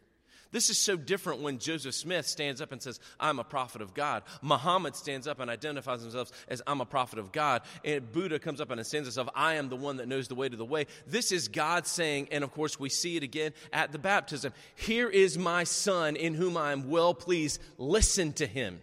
This 0.52 0.70
is 0.70 0.78
so 0.78 0.96
different 0.96 1.42
when 1.42 1.60
Joseph 1.60 1.96
Smith 1.96 2.28
stands 2.28 2.62
up 2.62 2.72
and 2.72 2.82
says, 2.82 3.00
I'm 3.20 3.40
a 3.40 3.44
prophet 3.44 3.82
of 3.82 3.94
God. 3.94 4.24
Muhammad 4.42 4.96
stands 4.96 5.28
up 5.28 5.40
and 5.40 5.50
identifies 5.50 6.02
himself 6.02 6.32
as, 6.48 6.62
I'm 6.68 6.82
a 6.82 6.86
prophet 6.86 7.20
of 7.20 7.32
God. 7.32 7.62
And 7.84 8.12
Buddha 8.12 8.40
comes 8.40 8.62
up 8.62 8.72
and 8.72 8.86
stands 8.86 9.08
himself, 9.08 9.30
I 9.36 9.56
am 9.56 9.70
the 9.70 9.76
one 9.76 9.98
that 9.98 10.08
knows 10.08 10.28
the 10.28 10.36
way 10.36 10.50
to 10.50 10.58
the 10.58 10.66
way. 10.66 10.88
This 11.06 11.32
is 11.32 11.48
God 11.48 11.88
saying, 11.88 12.30
and 12.32 12.44
of 12.44 12.52
course 12.52 12.80
we 12.80 12.90
see 12.90 13.18
it 13.18 13.24
again 13.24 13.54
at 13.74 13.92
the 13.92 14.00
baptism 14.00 14.54
Here 14.76 15.10
is 15.10 15.38
my 15.38 15.64
son 15.64 16.16
in 16.16 16.34
whom 16.34 16.58
I 16.58 16.72
am 16.72 16.90
well 16.90 17.14
pleased. 17.14 17.62
Listen 17.78 18.34
to 18.34 18.48
him 18.48 18.80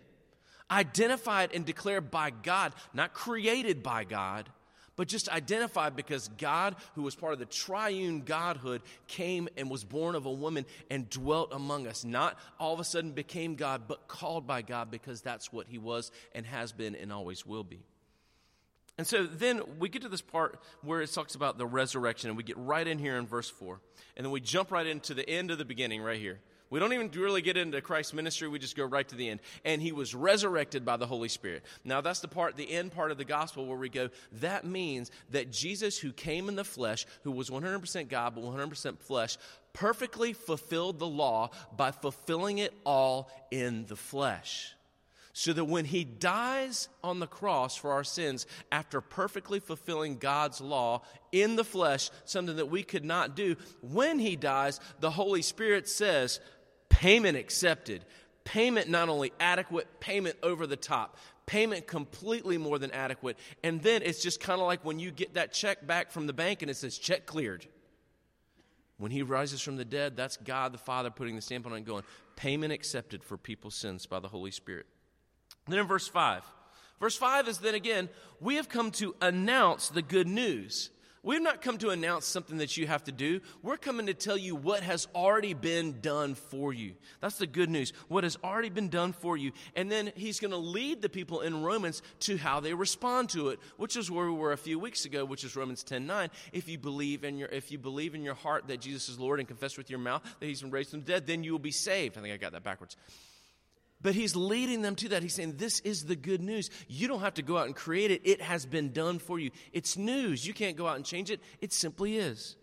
identified 0.71 1.50
and 1.54 1.64
declared 1.64 2.11
by 2.11 2.30
God, 2.30 2.73
not 2.92 3.14
created 3.14 3.83
by 3.83 4.04
God, 4.04 4.49
but 4.97 5.09
just 5.09 5.29
identified 5.29 5.97
because 5.97 6.29
God, 6.39 6.77
who 6.95 7.03
was 7.03 7.15
part 7.15 7.33
of 7.33 7.39
the 7.39 7.47
triune 7.47 8.21
Godhood, 8.21 8.83
came 9.09 9.49
and 9.57 9.71
was 9.71 9.85
born 9.85 10.15
of 10.15 10.27
a 10.27 10.33
woman 10.33 10.67
and 10.91 11.09
dwelt 11.11 11.53
among 11.53 11.87
us. 11.87 12.05
Not 12.05 12.39
all 12.59 12.75
of 12.75 12.81
a 12.81 12.85
sudden 12.85 13.13
became 13.13 13.55
God, 13.55 13.83
but 13.89 14.09
called 14.09 14.47
by 14.47 14.63
God 14.63 14.91
because 14.91 15.21
that's 15.21 15.53
what 15.53 15.67
he 15.69 15.79
was 15.79 16.11
and 16.35 16.47
has 16.47 16.73
been 16.73 16.95
and 16.95 17.13
always 17.13 17.45
will 17.45 17.65
be. 17.65 17.83
And 18.97 19.07
so 19.07 19.25
then 19.25 19.63
we 19.79 19.89
get 19.89 20.03
to 20.03 20.09
this 20.09 20.21
part 20.21 20.61
where 20.83 21.01
it 21.01 21.13
talks 21.13 21.35
about 21.35 21.59
the 21.59 21.67
resurrection, 21.67 22.31
and 22.31 22.37
we 22.37 22.45
get 22.45 22.57
right 22.57 22.87
in 22.87 22.99
here 22.99 23.17
in 23.17 23.27
verse 23.27 23.51
4. 23.51 23.81
And 24.17 24.25
then 24.25 24.31
we 24.31 24.41
jump 24.41 24.71
right 24.71 24.87
into 24.87 25.15
the 25.15 25.29
end 25.29 25.51
of 25.51 25.59
the 25.59 25.65
beginning 25.65 26.01
right 26.01 26.21
here. 26.21 26.41
We 26.75 26.81
don't 26.81 26.93
even 26.93 27.09
really 27.12 27.40
get 27.40 27.57
into 27.57 27.81
Christ's 27.81 28.14
ministry, 28.14 28.49
we 28.49 28.59
just 28.59 28.75
go 28.75 28.85
right 28.85 29.07
to 29.07 29.14
the 29.14 29.31
end. 29.31 29.38
And 29.64 29.81
he 29.81 29.93
was 29.93 30.12
resurrected 30.12 30.85
by 30.85 30.97
the 30.97 31.07
Holy 31.07 31.28
Spirit. 31.28 31.62
Now, 31.85 32.00
that's 32.00 32.19
the 32.19 32.26
part, 32.26 32.57
the 32.57 32.69
end 32.69 32.90
part 32.90 33.12
of 33.12 33.16
the 33.16 33.25
gospel 33.25 33.64
where 33.64 33.78
we 33.78 33.88
go, 33.88 34.11
that 34.40 34.64
means 34.64 35.12
that 35.31 35.52
Jesus, 35.52 35.97
who 35.97 36.11
came 36.12 36.49
in 36.49 36.57
the 36.57 36.64
flesh, 36.64 37.07
who 37.23 37.31
was 37.31 37.49
100% 37.49 38.09
God 38.09 38.35
but 38.35 38.43
100% 38.43 38.99
flesh, 38.99 39.38
perfectly 39.73 40.33
fulfilled 40.33 40.99
the 40.99 41.07
law 41.07 41.50
by 41.76 41.93
fulfilling 41.93 42.59
it 42.59 42.75
all 42.85 43.31
in 43.52 43.87
the 43.87 43.95
flesh 43.95 44.75
so 45.37 45.52
that 45.52 45.64
when 45.64 45.85
he 45.85 46.04
dies 46.04 46.88
on 47.02 47.19
the 47.19 47.26
cross 47.26 47.75
for 47.75 47.90
our 47.90 48.04
sins, 48.04 48.47
after 48.71 49.00
perfectly 49.00 49.59
fulfilling 49.59 50.16
God's 50.16 50.61
law 50.61 51.02
in 51.33 51.57
the 51.57 51.64
flesh, 51.64 52.11
something 52.25 52.54
that 52.57 52.71
we 52.71 52.85
could 52.85 53.04
not 53.04 53.35
do, 53.35 53.57
when 53.83 54.21
he 54.21 54.37
dies, 54.37 54.78
the 55.00 55.11
Holy 55.11 55.43
Spirit 55.43 55.88
says, 55.88 56.38
Payment 56.95 57.37
accepted. 57.37 58.05
Payment 58.45 58.89
not 58.89 59.09
only 59.09 59.33
adequate, 59.41 59.99
payment 59.99 60.37
over 60.45 60.65
the 60.65 60.77
top. 60.77 61.19
Payment 61.45 61.89
completely 61.89 62.57
more 62.57 62.79
than 62.79 62.93
adequate. 62.93 63.37
And 63.65 63.83
then 63.83 64.03
it's 64.03 64.23
just 64.23 64.41
kind 64.41 64.61
of 64.61 64.67
like 64.69 64.85
when 64.85 65.01
you 65.01 65.11
get 65.11 65.35
that 65.35 65.53
check 65.53 65.85
back 65.85 66.13
from 66.13 66.29
the 66.29 66.33
bank 66.33 66.63
and 66.63 66.71
it 66.71 66.77
says 66.77 66.97
check 66.97 67.27
cleared. 67.27 67.67
When 68.97 69.11
he 69.11 69.23
rises 69.23 69.61
from 69.61 69.77
the 69.77 69.85
dead, 69.85 70.17
that's 70.17 70.37
God 70.37 70.73
the 70.73 70.79
Father 70.79 71.11
putting 71.11 71.35
the 71.35 71.43
stamp 71.43 71.67
on 71.67 71.73
it 71.73 71.79
and 71.79 71.85
going, 71.85 72.05
payment 72.37 72.73
accepted 72.73 73.25
for 73.25 73.37
people's 73.37 73.75
sins 73.75 74.07
by 74.07 74.21
the 74.21 74.29
Holy 74.29 74.53
Spirit. 74.53 74.87
Then 75.67 75.81
in 75.81 75.89
verse 75.89 76.07
5, 76.07 76.45
verse 77.01 77.17
5 77.17 77.49
is 77.49 77.59
then 77.59 77.75
again, 77.75 78.09
we 78.41 78.55
have 78.55 78.69
come 78.69 78.93
to 78.93 79.17
announce 79.21 79.89
the 79.89 80.01
good 80.01 80.29
news. 80.29 80.91
We've 81.25 81.40
not 81.40 81.62
come 81.62 81.78
to 81.78 81.88
announce 81.88 82.26
something 82.26 82.59
that 82.59 82.76
you 82.76 82.87
have 82.87 83.04
to 83.04 83.12
do. 83.12 83.40
We're 83.62 83.78
coming 83.78 84.07
to 84.07 84.14
tell 84.14 84.37
you 84.37 84.54
what 84.54 84.83
has 84.83 85.09
already 85.14 85.54
been 85.54 86.02
done 86.02 86.35
for 86.35 86.75
you. 86.75 86.93
That's 87.23 87.38
the 87.38 87.47
good 87.47 87.71
news. 87.71 87.95
What 88.09 88.25
has 88.25 88.37
already 88.45 88.69
been 88.69 88.90
done 88.90 89.14
for 89.14 89.35
you. 89.38 89.52
And 89.75 89.90
then 89.90 90.12
he's 90.16 90.38
going 90.38 90.50
to 90.50 90.59
lead 90.59 91.00
the 91.00 91.09
people 91.09 91.40
in 91.40 91.62
Romans 91.62 92.02
to 92.21 92.37
how 92.37 92.61
they 92.61 92.75
respond 92.75 93.31
to 93.31 93.49
it, 93.49 93.59
which 93.78 93.97
is 93.97 94.11
where 94.11 94.26
we 94.26 94.33
were 94.33 94.52
a 94.52 94.59
few 94.59 94.78
weeks 94.78 95.07
ago, 95.07 95.25
which 95.25 95.45
is 95.45 95.57
Romans 95.57 95.83
10 95.83 96.07
9. 96.07 96.28
If 96.52 96.69
you 96.69 96.76
believe 96.76 97.25
in 97.25 97.38
your 97.38 97.49
if 97.49 97.73
you 97.73 97.78
believe 97.78 98.14
in 98.14 98.23
your 98.23 98.35
heart 98.35 98.69
that 98.69 98.83
Jesus 98.83 99.09
is 99.09 99.19
Lord 99.19 99.38
and 99.38 99.49
confess 99.49 99.78
with 99.78 99.88
your 99.88 100.00
mouth 100.00 100.23
that 100.40 100.47
he's 100.47 100.61
been 100.61 100.71
raised 100.71 100.90
from 100.90 101.00
the 101.00 101.07
dead, 101.07 101.26
then 101.26 101.43
you 101.43 101.52
will 101.52 101.59
be 101.59 101.71
saved. 101.71 102.19
I 102.19 102.21
think 102.21 102.35
I 102.35 102.37
got 102.37 102.52
that 102.52 102.64
backwards. 102.64 102.97
But 104.04 104.14
he's 104.14 104.37
leading 104.37 104.82
them 104.82 104.96
to 104.96 105.08
that. 105.08 105.23
He's 105.23 105.32
saying, 105.32 105.54
This 105.56 105.80
is 105.80 106.04
the 106.04 106.14
good 106.14 106.42
news. 106.42 106.68
You 106.88 107.08
don't 107.08 107.20
have 107.20 107.34
to 107.34 107.42
go 107.42 107.56
out 107.56 107.66
and 107.66 107.75
create 107.75 108.11
it, 108.11 108.20
it 108.25 108.42
has 108.42 108.66
been 108.66 108.92
done 108.92 109.18
for 109.18 109.38
you. 109.38 109.50
It's 109.73 109.96
news. 109.96 110.46
You 110.46 110.52
can't 110.52 110.76
go 110.76 110.87
out 110.87 110.96
and 110.96 111.06
change 111.06 111.30
it, 111.30 111.40
it 111.62 111.73
simply 111.73 112.18
is. 112.18 112.54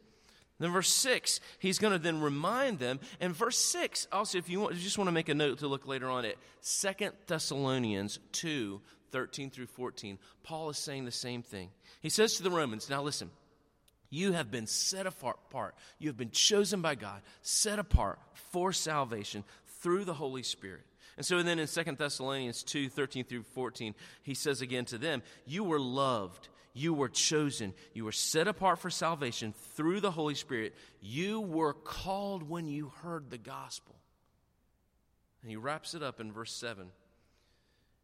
Then, 0.59 0.71
verse 0.71 0.89
6, 0.89 1.39
he's 1.57 1.79
going 1.79 1.93
to 1.93 1.99
then 1.99 2.21
remind 2.21 2.77
them. 2.77 2.99
And 3.19 3.35
verse 3.35 3.57
6, 3.57 4.07
also, 4.11 4.37
if 4.37 4.47
you, 4.47 4.59
want, 4.59 4.75
you 4.75 4.81
just 4.81 4.99
want 4.99 5.07
to 5.07 5.11
make 5.11 5.29
a 5.29 5.33
note 5.33 5.57
to 5.59 5.67
look 5.67 5.87
later 5.87 6.07
on 6.07 6.23
at 6.23 6.35
Second 6.61 7.13
Thessalonians 7.25 8.19
2 8.33 8.79
13 9.11 9.49
through 9.49 9.65
14, 9.65 10.19
Paul 10.43 10.69
is 10.69 10.77
saying 10.77 11.05
the 11.05 11.11
same 11.11 11.41
thing. 11.41 11.69
He 12.01 12.09
says 12.09 12.35
to 12.35 12.43
the 12.43 12.51
Romans, 12.51 12.87
Now 12.87 13.01
listen, 13.01 13.31
you 14.11 14.33
have 14.33 14.51
been 14.51 14.67
set 14.67 15.07
apart. 15.07 15.73
You 15.97 16.09
have 16.09 16.17
been 16.17 16.29
chosen 16.29 16.83
by 16.83 16.93
God, 16.93 17.23
set 17.41 17.79
apart 17.79 18.19
for 18.51 18.71
salvation 18.71 19.43
through 19.81 20.05
the 20.05 20.13
Holy 20.13 20.43
Spirit. 20.43 20.83
And 21.17 21.25
so 21.25 21.41
then 21.43 21.59
in 21.59 21.67
2 21.67 21.83
Thessalonians 21.97 22.63
2 22.63 22.89
13 22.89 23.25
through 23.25 23.43
14, 23.43 23.95
he 24.23 24.33
says 24.33 24.61
again 24.61 24.85
to 24.85 24.97
them, 24.97 25.21
You 25.45 25.63
were 25.63 25.79
loved, 25.79 26.49
you 26.73 26.93
were 26.93 27.09
chosen, 27.09 27.73
you 27.93 28.05
were 28.05 28.11
set 28.11 28.47
apart 28.47 28.79
for 28.79 28.89
salvation 28.89 29.53
through 29.75 29.99
the 29.99 30.11
Holy 30.11 30.35
Spirit. 30.35 30.73
You 31.01 31.41
were 31.41 31.73
called 31.73 32.49
when 32.49 32.67
you 32.67 32.91
heard 33.03 33.29
the 33.29 33.37
gospel. 33.37 33.95
And 35.41 35.49
he 35.49 35.57
wraps 35.57 35.93
it 35.95 36.03
up 36.03 36.19
in 36.19 36.31
verse 36.31 36.53
7. 36.53 36.87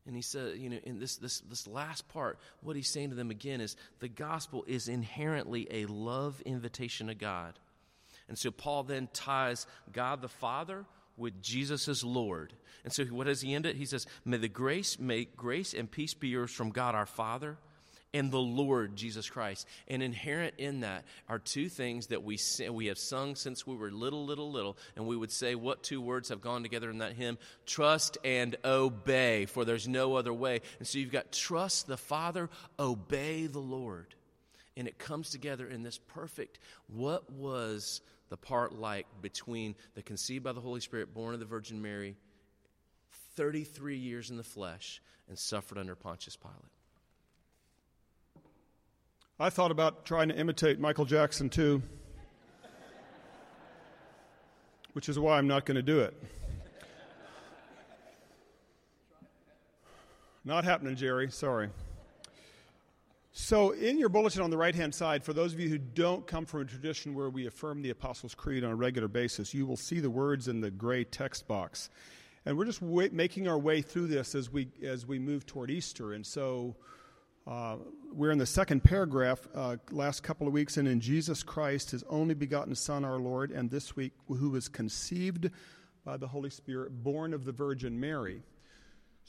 And 0.05 0.15
he 0.15 0.21
said, 0.21 0.57
you 0.57 0.69
know, 0.69 0.79
in 0.83 0.99
this, 0.99 1.17
this, 1.17 1.41
this 1.41 1.67
last 1.67 2.07
part, 2.07 2.39
what 2.61 2.77
he's 2.77 2.89
saying 2.89 3.09
to 3.09 3.15
them 3.15 3.29
again 3.29 3.59
is 3.59 3.75
the 3.99 4.07
gospel 4.07 4.63
is 4.65 4.87
inherently 4.87 5.67
a 5.69 5.85
love 5.85 6.41
invitation 6.45 7.07
to 7.07 7.15
God. 7.15 7.59
And 8.29 8.37
so 8.37 8.49
Paul 8.49 8.83
then 8.83 9.09
ties 9.13 9.67
God 9.91 10.21
the 10.21 10.29
Father 10.29 10.85
with 11.17 11.41
Jesus 11.41 11.87
as 11.87 12.03
Lord. 12.03 12.53
And 12.83 12.93
so 12.93 13.03
what 13.05 13.27
does 13.27 13.41
he 13.41 13.53
end 13.53 13.65
it? 13.65 13.75
He 13.75 13.85
says, 13.85 14.05
May 14.23 14.37
the 14.37 14.47
grace, 14.47 14.99
may 14.99 15.25
grace 15.25 15.73
and 15.73 15.91
peace 15.91 16.13
be 16.13 16.29
yours 16.29 16.51
from 16.51 16.69
God 16.69 16.95
our 16.95 17.05
Father 17.05 17.57
and 18.13 18.31
the 18.31 18.39
Lord 18.39 18.95
Jesus 18.95 19.29
Christ. 19.29 19.67
And 19.87 20.01
inherent 20.01 20.55
in 20.57 20.81
that 20.81 21.05
are 21.27 21.39
two 21.39 21.69
things 21.69 22.07
that 22.07 22.23
we 22.23 22.39
we 22.71 22.87
have 22.87 22.97
sung 22.97 23.35
since 23.35 23.67
we 23.67 23.75
were 23.75 23.91
little, 23.91 24.25
little, 24.25 24.51
little, 24.51 24.77
and 24.95 25.05
we 25.05 25.17
would 25.17 25.31
say 25.31 25.55
what 25.55 25.83
two 25.83 26.01
words 26.01 26.29
have 26.29 26.41
gone 26.41 26.63
together 26.63 26.89
in 26.89 26.99
that 26.99 27.13
hymn: 27.13 27.37
trust 27.65 28.17
and 28.23 28.55
obey, 28.63 29.45
for 29.45 29.65
there's 29.65 29.87
no 29.87 30.15
other 30.15 30.33
way. 30.33 30.61
And 30.79 30.87
so 30.87 30.99
you've 30.99 31.11
got 31.11 31.31
trust 31.31 31.87
the 31.87 31.97
Father, 31.97 32.49
obey 32.79 33.47
the 33.47 33.59
Lord, 33.59 34.15
and 34.75 34.87
it 34.87 34.97
comes 34.97 35.29
together 35.29 35.67
in 35.67 35.83
this 35.83 35.97
perfect. 35.97 36.59
What 36.87 37.29
was 37.31 38.01
the 38.29 38.37
part 38.37 38.73
like 38.73 39.05
between 39.21 39.75
the 39.95 40.01
conceived 40.01 40.43
by 40.43 40.51
the 40.51 40.61
Holy 40.61 40.79
Spirit, 40.79 41.13
born 41.13 41.33
of 41.33 41.39
the 41.39 41.45
Virgin 41.45 41.81
Mary, 41.81 42.15
33 43.35 43.97
years 43.97 44.29
in 44.29 44.37
the 44.37 44.43
flesh, 44.43 45.01
and 45.29 45.37
suffered 45.37 45.77
under 45.77 45.95
Pontius 45.95 46.35
Pilate. 46.35 46.55
I 49.39 49.49
thought 49.49 49.71
about 49.71 50.05
trying 50.05 50.29
to 50.29 50.35
imitate 50.35 50.79
Michael 50.79 51.05
Jackson 51.05 51.49
too, 51.49 51.83
which 54.93 55.09
is 55.09 55.19
why 55.19 55.37
I'm 55.37 55.47
not 55.47 55.65
going 55.65 55.75
to 55.75 55.83
do 55.83 55.99
it. 55.99 56.15
Not 60.43 60.63
happening, 60.63 60.95
Jerry. 60.95 61.29
Sorry. 61.29 61.69
So, 63.39 63.69
in 63.69 63.99
your 63.99 64.09
bulletin 64.09 64.41
on 64.41 64.49
the 64.49 64.57
right 64.57 64.73
hand 64.73 64.95
side, 64.95 65.23
for 65.23 65.31
those 65.31 65.53
of 65.53 65.59
you 65.59 65.69
who 65.69 65.77
don't 65.77 66.25
come 66.25 66.43
from 66.43 66.61
a 66.61 66.65
tradition 66.65 67.13
where 67.13 67.29
we 67.29 67.45
affirm 67.45 67.83
the 67.83 67.91
Apostles' 67.91 68.33
Creed 68.33 68.63
on 68.63 68.71
a 68.71 68.75
regular 68.75 69.07
basis, 69.07 69.53
you 69.53 69.67
will 69.67 69.77
see 69.77 69.99
the 69.99 70.09
words 70.09 70.47
in 70.47 70.59
the 70.59 70.71
gray 70.71 71.03
text 71.03 71.47
box. 71.47 71.91
And 72.47 72.57
we're 72.57 72.65
just 72.65 72.81
wait, 72.81 73.13
making 73.13 73.47
our 73.47 73.59
way 73.59 73.83
through 73.83 74.07
this 74.07 74.33
as 74.33 74.51
we, 74.51 74.69
as 74.81 75.05
we 75.05 75.19
move 75.19 75.45
toward 75.45 75.69
Easter. 75.69 76.13
And 76.13 76.25
so, 76.25 76.77
uh, 77.45 77.75
we're 78.11 78.31
in 78.31 78.39
the 78.39 78.45
second 78.47 78.83
paragraph, 78.83 79.47
uh, 79.53 79.77
last 79.91 80.23
couple 80.23 80.47
of 80.47 80.51
weeks, 80.51 80.77
and 80.77 80.87
in 80.87 80.99
Jesus 80.99 81.43
Christ, 81.43 81.91
his 81.91 82.03
only 82.09 82.33
begotten 82.33 82.73
Son, 82.73 83.05
our 83.05 83.19
Lord, 83.19 83.51
and 83.51 83.69
this 83.69 83.95
week, 83.95 84.13
who 84.27 84.49
was 84.49 84.67
conceived 84.67 85.51
by 86.03 86.17
the 86.17 86.27
Holy 86.27 86.49
Spirit, 86.49 87.03
born 87.03 87.35
of 87.35 87.45
the 87.45 87.51
Virgin 87.51 87.99
Mary. 87.99 88.41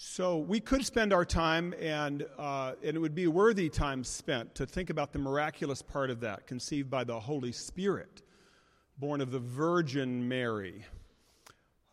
So 0.00 0.38
we 0.38 0.60
could 0.60 0.86
spend 0.86 1.12
our 1.12 1.24
time, 1.24 1.74
and, 1.80 2.24
uh, 2.38 2.74
and 2.84 2.96
it 2.96 3.00
would 3.00 3.16
be 3.16 3.24
a 3.24 3.30
worthy 3.32 3.68
time 3.68 4.04
spent 4.04 4.54
to 4.54 4.64
think 4.64 4.90
about 4.90 5.12
the 5.12 5.18
miraculous 5.18 5.82
part 5.82 6.08
of 6.08 6.20
that, 6.20 6.46
conceived 6.46 6.88
by 6.88 7.02
the 7.02 7.18
Holy 7.18 7.50
Spirit, 7.50 8.22
born 8.96 9.20
of 9.20 9.32
the 9.32 9.40
Virgin 9.40 10.28
Mary. 10.28 10.84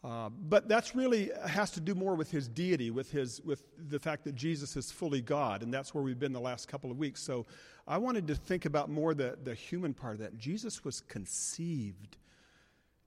Uh, 0.04 0.30
but 0.30 0.68
that's 0.68 0.96
really 0.96 1.32
has 1.48 1.72
to 1.72 1.80
do 1.82 1.96
more 1.96 2.14
with 2.14 2.30
his 2.30 2.48
deity, 2.48 2.92
with 2.92 3.10
his 3.10 3.42
with 3.42 3.64
the 3.90 3.98
fact 3.98 4.24
that 4.26 4.36
Jesus 4.36 4.78
is 4.78 4.92
fully 4.92 5.22
God, 5.22 5.64
and 5.64 5.74
that's 5.74 5.96
where 5.96 6.04
we've 6.04 6.20
been 6.20 6.32
the 6.32 6.40
last 6.40 6.68
couple 6.68 6.92
of 6.92 7.00
weeks. 7.00 7.24
So 7.24 7.48
I 7.88 7.98
wanted 7.98 8.28
to 8.28 8.36
think 8.36 8.66
about 8.66 8.88
more 8.88 9.16
the, 9.16 9.36
the 9.44 9.56
human 9.56 9.96
part 9.96 10.14
of 10.14 10.20
that. 10.20 10.38
Jesus 10.38 10.84
was 10.84 11.02
conceived. 11.02 12.18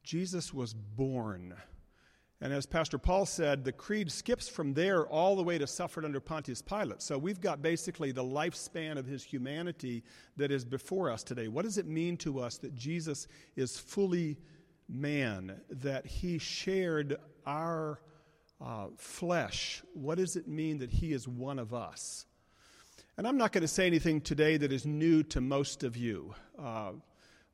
Jesus 0.03 0.53
was 0.53 0.75
born. 0.75 1.55
And 2.41 2.53
as 2.53 2.67
Pastor 2.67 2.99
Paul 2.99 3.27
said, 3.27 3.65
the 3.65 3.73
creed 3.73 4.13
skips 4.13 4.49
from 4.49 4.73
there 4.73 5.07
all 5.09 5.35
the 5.35 5.43
way 5.43 5.59
to 5.59 5.67
suffered 5.67 6.05
under 6.05 6.21
Pontius 6.21 6.63
Pilate. 6.63 7.03
So 7.03 7.19
we've 7.19 7.41
got 7.41 7.63
basically 7.63 8.13
the 8.13 8.23
lifespan 8.23 8.97
of 8.97 9.07
his 9.07 9.25
humanity 9.25 10.05
that 10.37 10.53
is 10.53 10.65
before 10.65 11.11
us 11.11 11.25
today. 11.25 11.49
What 11.49 11.65
does 11.65 11.79
it 11.79 11.87
mean 11.87 12.17
to 12.19 12.39
us 12.39 12.57
that 12.59 12.77
Jesus 12.77 13.27
is 13.57 13.77
fully 13.77 14.39
man, 14.89 15.61
that 15.69 16.07
he 16.07 16.39
shared 16.39 17.17
our 17.45 18.01
uh, 18.61 18.87
flesh? 18.97 19.83
What 19.95 20.19
does 20.19 20.37
it 20.37 20.47
mean 20.47 20.79
that 20.79 20.93
he 20.93 21.13
is 21.13 21.27
one 21.27 21.59
of 21.59 21.75
us? 21.75 22.25
And 23.17 23.27
I'm 23.27 23.37
not 23.37 23.51
going 23.51 23.63
to 23.63 23.69
say 23.69 23.85
anything 23.89 24.21
today 24.21 24.57
that 24.59 24.71
is 24.71 24.87
new 24.87 25.25
to 25.25 25.41
most 25.41 25.83
of 25.83 25.97
you. 25.97 26.37
Uh, 26.57 26.93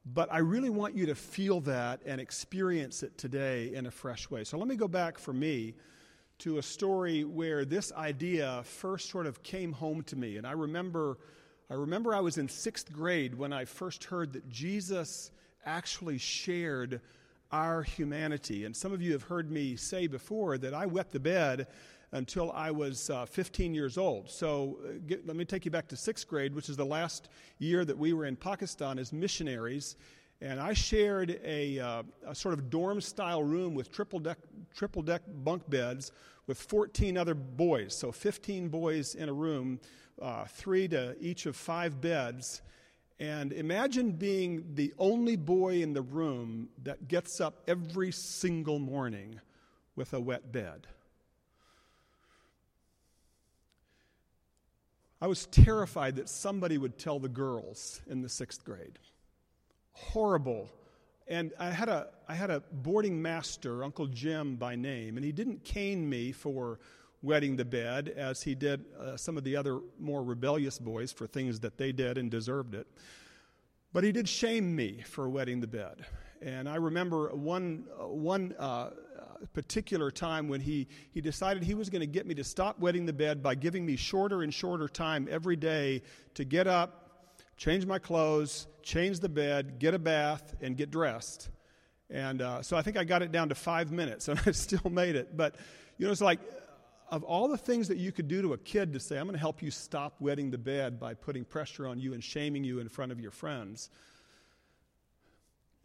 but 0.07 0.33
I 0.33 0.39
really 0.39 0.71
want 0.71 0.95
you 0.95 1.07
to 1.07 1.15
feel 1.15 1.61
that 1.63 2.01
and 2.05 2.21
experience 2.21 3.03
it 3.03 3.17
today 3.17 3.75
in 3.75 3.87
a 3.87 3.91
fresh 3.91 4.31
way. 4.31 4.45
So 4.45 4.59
let 4.59 4.69
me 4.69 4.77
go 4.77 4.89
back 4.89 5.19
for 5.19 5.33
me 5.33 5.75
to 6.41 6.59
a 6.59 6.63
story 6.63 7.25
where 7.25 7.65
this 7.65 7.93
idea 7.93 8.63
first 8.65 9.09
sort 9.09 9.27
of 9.27 9.43
came 9.43 9.73
home 9.73 10.03
to 10.03 10.17
me. 10.17 10.37
And 10.37 10.47
I 10.47 10.53
remember, 10.53 11.19
I 11.71 11.75
remember 11.75 12.15
I 12.15 12.21
was 12.21 12.39
in 12.39 12.49
sixth 12.49 12.93
grade 12.93 13.35
when 13.35 13.53
I 13.53 13.65
first 13.65 14.05
heard 14.05 14.35
that 14.35 14.49
Jesus 14.49 15.31
actually 15.65 16.19
shared 16.19 17.01
our 17.51 17.83
humanity. 17.83 18.65
And 18.65 18.77
some 18.77 18.93
of 18.93 19.01
you 19.01 19.13
have 19.13 19.23
heard 19.23 19.51
me 19.51 19.77
say 19.77 20.07
before 20.07 20.59
that 20.59 20.75
I 20.75 20.87
wet 20.87 21.13
the 21.13 21.21
bed 21.21 21.67
until 22.15 22.53
I 22.53 22.71
was 22.71 23.11
uh, 23.11 23.27
15 23.27 23.75
years 23.75 23.99
old. 23.99 24.31
So 24.31 24.79
uh, 24.85 24.93
get, 25.07 25.27
let 25.27 25.37
me 25.37 25.45
take 25.45 25.65
you 25.65 25.71
back 25.71 25.89
to 25.89 25.97
sixth 25.97 26.29
grade, 26.29 26.55
which 26.55 26.69
is 26.69 26.77
the 26.77 26.87
last 26.87 27.29
year 27.59 27.85
that 27.85 27.99
we 27.99 28.13
were 28.13 28.25
in 28.25 28.37
Pakistan 28.37 29.01
as 29.01 29.13
missionaries. 29.13 29.97
And 30.41 30.61
I 30.61 30.75
shared 30.75 31.41
a, 31.45 31.81
uh, 31.81 32.03
a 32.27 32.35
sort 32.35 32.55
of 32.55 32.71
dorm 32.71 33.01
style 33.01 33.43
room 33.43 33.75
with 33.75 33.91
triple 33.91 34.21
deck, 34.21 34.39
triple 34.77 35.03
deck 35.03 35.23
bunk 35.43 35.69
beds 35.69 36.13
with 36.47 36.57
14 36.57 37.19
other 37.19 37.35
boys. 37.35 37.97
So 37.97 38.13
15 38.13 38.69
boys 38.69 39.17
in 39.17 39.29
a 39.29 39.33
room, 39.33 39.81
uh, 40.23 40.45
three 40.45 40.87
to 40.89 41.17
each 41.21 41.47
of 41.47 41.57
five 41.57 42.01
beds. 42.01 42.63
And 43.19 43.53
imagine 43.53 44.13
being 44.13 44.65
the 44.75 44.95
only 44.99 45.35
boy 45.35 45.83
in 45.83 45.93
the 45.93 46.03
room 46.03 46.69
that 46.85 47.09
gets 47.09 47.41
up 47.41 47.63
every 47.67 48.13
single 48.13 48.79
morning 48.79 49.41
with 49.97 50.13
a 50.15 50.21
wet 50.21 50.53
bed. 50.53 50.87
I 55.25 55.27
was 55.27 55.47
terrified 55.47 56.17
that 56.17 56.29
somebody 56.29 56.77
would 56.77 56.99
tell 56.99 57.19
the 57.19 57.31
girls 57.31 58.03
in 58.11 58.21
the 58.21 58.29
sixth 58.29 58.63
grade. 58.63 58.99
Horrible. 59.93 60.69
And 61.27 61.51
I 61.59 61.71
had 61.71 61.89
a, 61.89 62.09
I 62.29 62.35
had 62.35 62.51
a 62.51 62.63
boarding 62.71 63.23
master, 63.23 63.83
Uncle 63.83 64.07
Jim 64.07 64.57
by 64.57 64.77
name, 64.77 65.17
and 65.17 65.25
he 65.25 65.33
didn't 65.33 65.65
cane 65.65 66.07
me 66.07 66.31
for 66.31 66.79
wetting 67.23 67.57
the 67.57 67.65
bed 67.65 68.13
as 68.15 68.43
he 68.43 68.55
did 68.55 68.85
uh, 69.01 69.17
some 69.17 69.39
of 69.39 69.45
the 69.45 69.57
other 69.57 69.81
more 69.99 70.23
rebellious 70.23 70.79
boys 70.79 71.11
for 71.11 71.27
things 71.27 71.59
that 71.61 71.79
they 71.79 71.91
did 71.91 72.19
and 72.19 72.31
deserved 72.31 72.75
it. 72.75 72.87
But 73.95 74.05
he 74.05 74.13
did 74.13 74.29
shame 74.29 74.77
me 74.77 75.05
for 75.07 75.31
wetting 75.31 75.59
the 75.59 75.67
bed. 75.67 76.05
And 76.43 76.69
I 76.69 76.75
remember 76.75 77.35
one, 77.35 77.87
uh, 77.99 78.09
one 78.09 78.55
uh, 78.59 78.91
particular 79.53 80.11
time 80.11 80.49
when 80.49 80.61
he, 80.61 80.89
he 81.13 81.21
decided 81.21 81.63
he 81.63 81.75
was 81.75 81.91
going 81.91 82.01
to 82.01 82.07
get 82.07 82.27
me 82.27 82.35
to 82.35 82.45
stop 82.45 82.79
wetting 82.79 83.07
the 83.07 83.13
bed 83.13 83.43
by 83.43 83.55
giving 83.55 83.85
me 83.85 83.97
shorter 83.97 84.43
and 84.43 84.53
shorter 84.53 84.89
time 84.89 85.29
every 85.31 85.57
day 85.57 86.03
to 86.35 86.45
get 86.45 86.67
up, 86.67 87.31
change 87.57 87.87
my 87.87 87.99
clothes, 87.99 88.67
change 88.83 89.21
the 89.21 89.29
bed, 89.29 89.79
get 89.79 89.95
a 89.95 89.99
bath, 89.99 90.55
and 90.61 90.77
get 90.77 90.91
dressed. 90.91 91.51
And 92.11 92.43
uh, 92.43 92.63
so 92.63 92.77
I 92.77 92.83
think 92.83 92.97
I 92.97 93.05
got 93.05 93.23
it 93.23 93.33
down 93.33 93.49
to 93.49 93.55
five 93.55 93.91
minutes, 93.91 94.29
and 94.29 94.41
I 94.47 94.53
still 94.53 94.91
made 94.91 95.17
it. 95.17 95.37
But, 95.37 95.57
you 95.99 96.07
know, 96.07 96.13
it's 96.13 96.21
like, 96.21 96.41
of 97.11 97.23
all 97.23 97.49
the 97.49 97.59
things 97.59 97.89
that 97.89 97.99
you 97.99 98.13
could 98.13 98.29
do 98.29 98.43
to 98.43 98.55
a 98.55 98.59
kid 98.59 98.93
to 98.93 99.01
say, 99.01 99.19
I'm 99.19 99.25
going 99.25 99.35
to 99.35 99.41
help 99.41 99.63
you 99.63 99.71
stop 99.71 100.21
wetting 100.21 100.51
the 100.51 100.59
bed 100.59 100.99
by 100.99 101.15
putting 101.15 101.45
pressure 101.45 101.87
on 101.87 101.99
you 102.01 102.15
and 102.15 102.25
shaming 102.25 102.65
you 102.65 102.81
in 102.81 102.89
front 102.89 103.13
of 103.13 103.21
your 103.21 103.31
friends. 103.31 103.91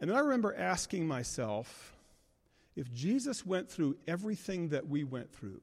And 0.00 0.08
then 0.08 0.16
I 0.16 0.20
remember 0.20 0.54
asking 0.56 1.06
myself, 1.06 1.94
if 2.80 2.90
Jesus 2.94 3.44
went 3.44 3.70
through 3.70 3.98
everything 4.08 4.70
that 4.70 4.88
we 4.88 5.04
went 5.04 5.30
through, 5.30 5.60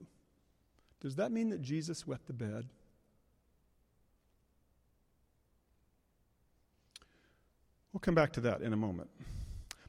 does 1.00 1.16
that 1.16 1.32
mean 1.32 1.48
that 1.48 1.60
Jesus 1.60 2.06
wet 2.06 2.20
the 2.28 2.32
bed? 2.32 2.68
We'll 7.92 7.98
come 7.98 8.14
back 8.14 8.32
to 8.34 8.40
that 8.42 8.60
in 8.60 8.72
a 8.72 8.76
moment. 8.76 9.10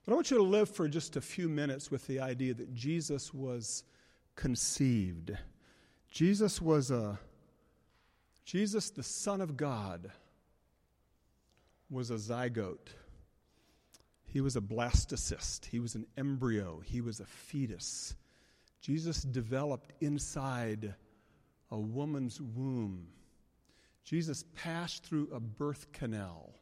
But 0.04 0.12
I 0.12 0.16
want 0.16 0.32
you 0.32 0.38
to 0.38 0.44
live 0.44 0.72
for 0.72 0.88
just 0.88 1.18
a 1.18 1.22
few 1.22 1.48
minutes 1.48 1.92
with 1.92 2.08
the 2.08 2.20
idea 2.20 2.56
that 2.56 2.74
Jesus 2.74 3.32
was 3.32 3.84
conceived. 4.36 5.38
Jesus 6.10 6.60
was 6.60 6.90
a 6.90 7.20
Jesus 8.44 8.90
the 8.90 9.04
son 9.04 9.40
of 9.40 9.56
God 9.56 10.10
was 11.92 12.10
a 12.10 12.16
zygote. 12.16 12.90
He 14.32 14.42
was 14.42 14.56
a 14.56 14.62
blastocyst. 14.62 15.66
He 15.66 15.80
was 15.80 15.96
an 15.96 16.06
embryo. 16.18 16.82
He 16.86 17.02
was 17.02 17.20
a 17.20 17.26
fetus. 17.26 18.16
Jesus 18.82 19.24
developed 19.24 19.92
inside 20.02 20.94
a 21.72 21.80
woman's 21.80 22.40
womb. 22.40 23.08
Jesus 24.04 24.44
passed 24.56 25.04
through 25.04 25.30
a 25.34 25.40
birth 25.40 25.92
canal. 25.92 26.54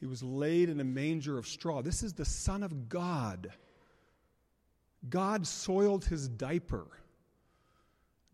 He 0.00 0.06
was 0.06 0.22
laid 0.22 0.68
in 0.68 0.80
a 0.80 0.84
manger 0.84 1.38
of 1.38 1.46
straw. 1.46 1.82
This 1.82 2.02
is 2.02 2.12
the 2.12 2.24
Son 2.24 2.62
of 2.62 2.88
God. 2.88 3.52
God 5.08 5.46
soiled 5.46 6.04
his 6.04 6.28
diaper. 6.28 6.86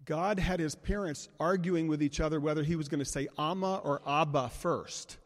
God 0.05 0.39
had 0.39 0.61
his 0.61 0.75
parents 0.75 1.29
arguing 1.41 1.89
with 1.89 2.03
each 2.03 2.21
other 2.21 2.41
whether 2.41 2.63
he 2.63 2.77
was 2.77 2.89
going 2.89 2.99
to 2.99 3.05
say 3.05 3.29
Amma 3.39 3.81
or 3.85 4.03
Abba 4.07 4.51
first. 4.51 5.19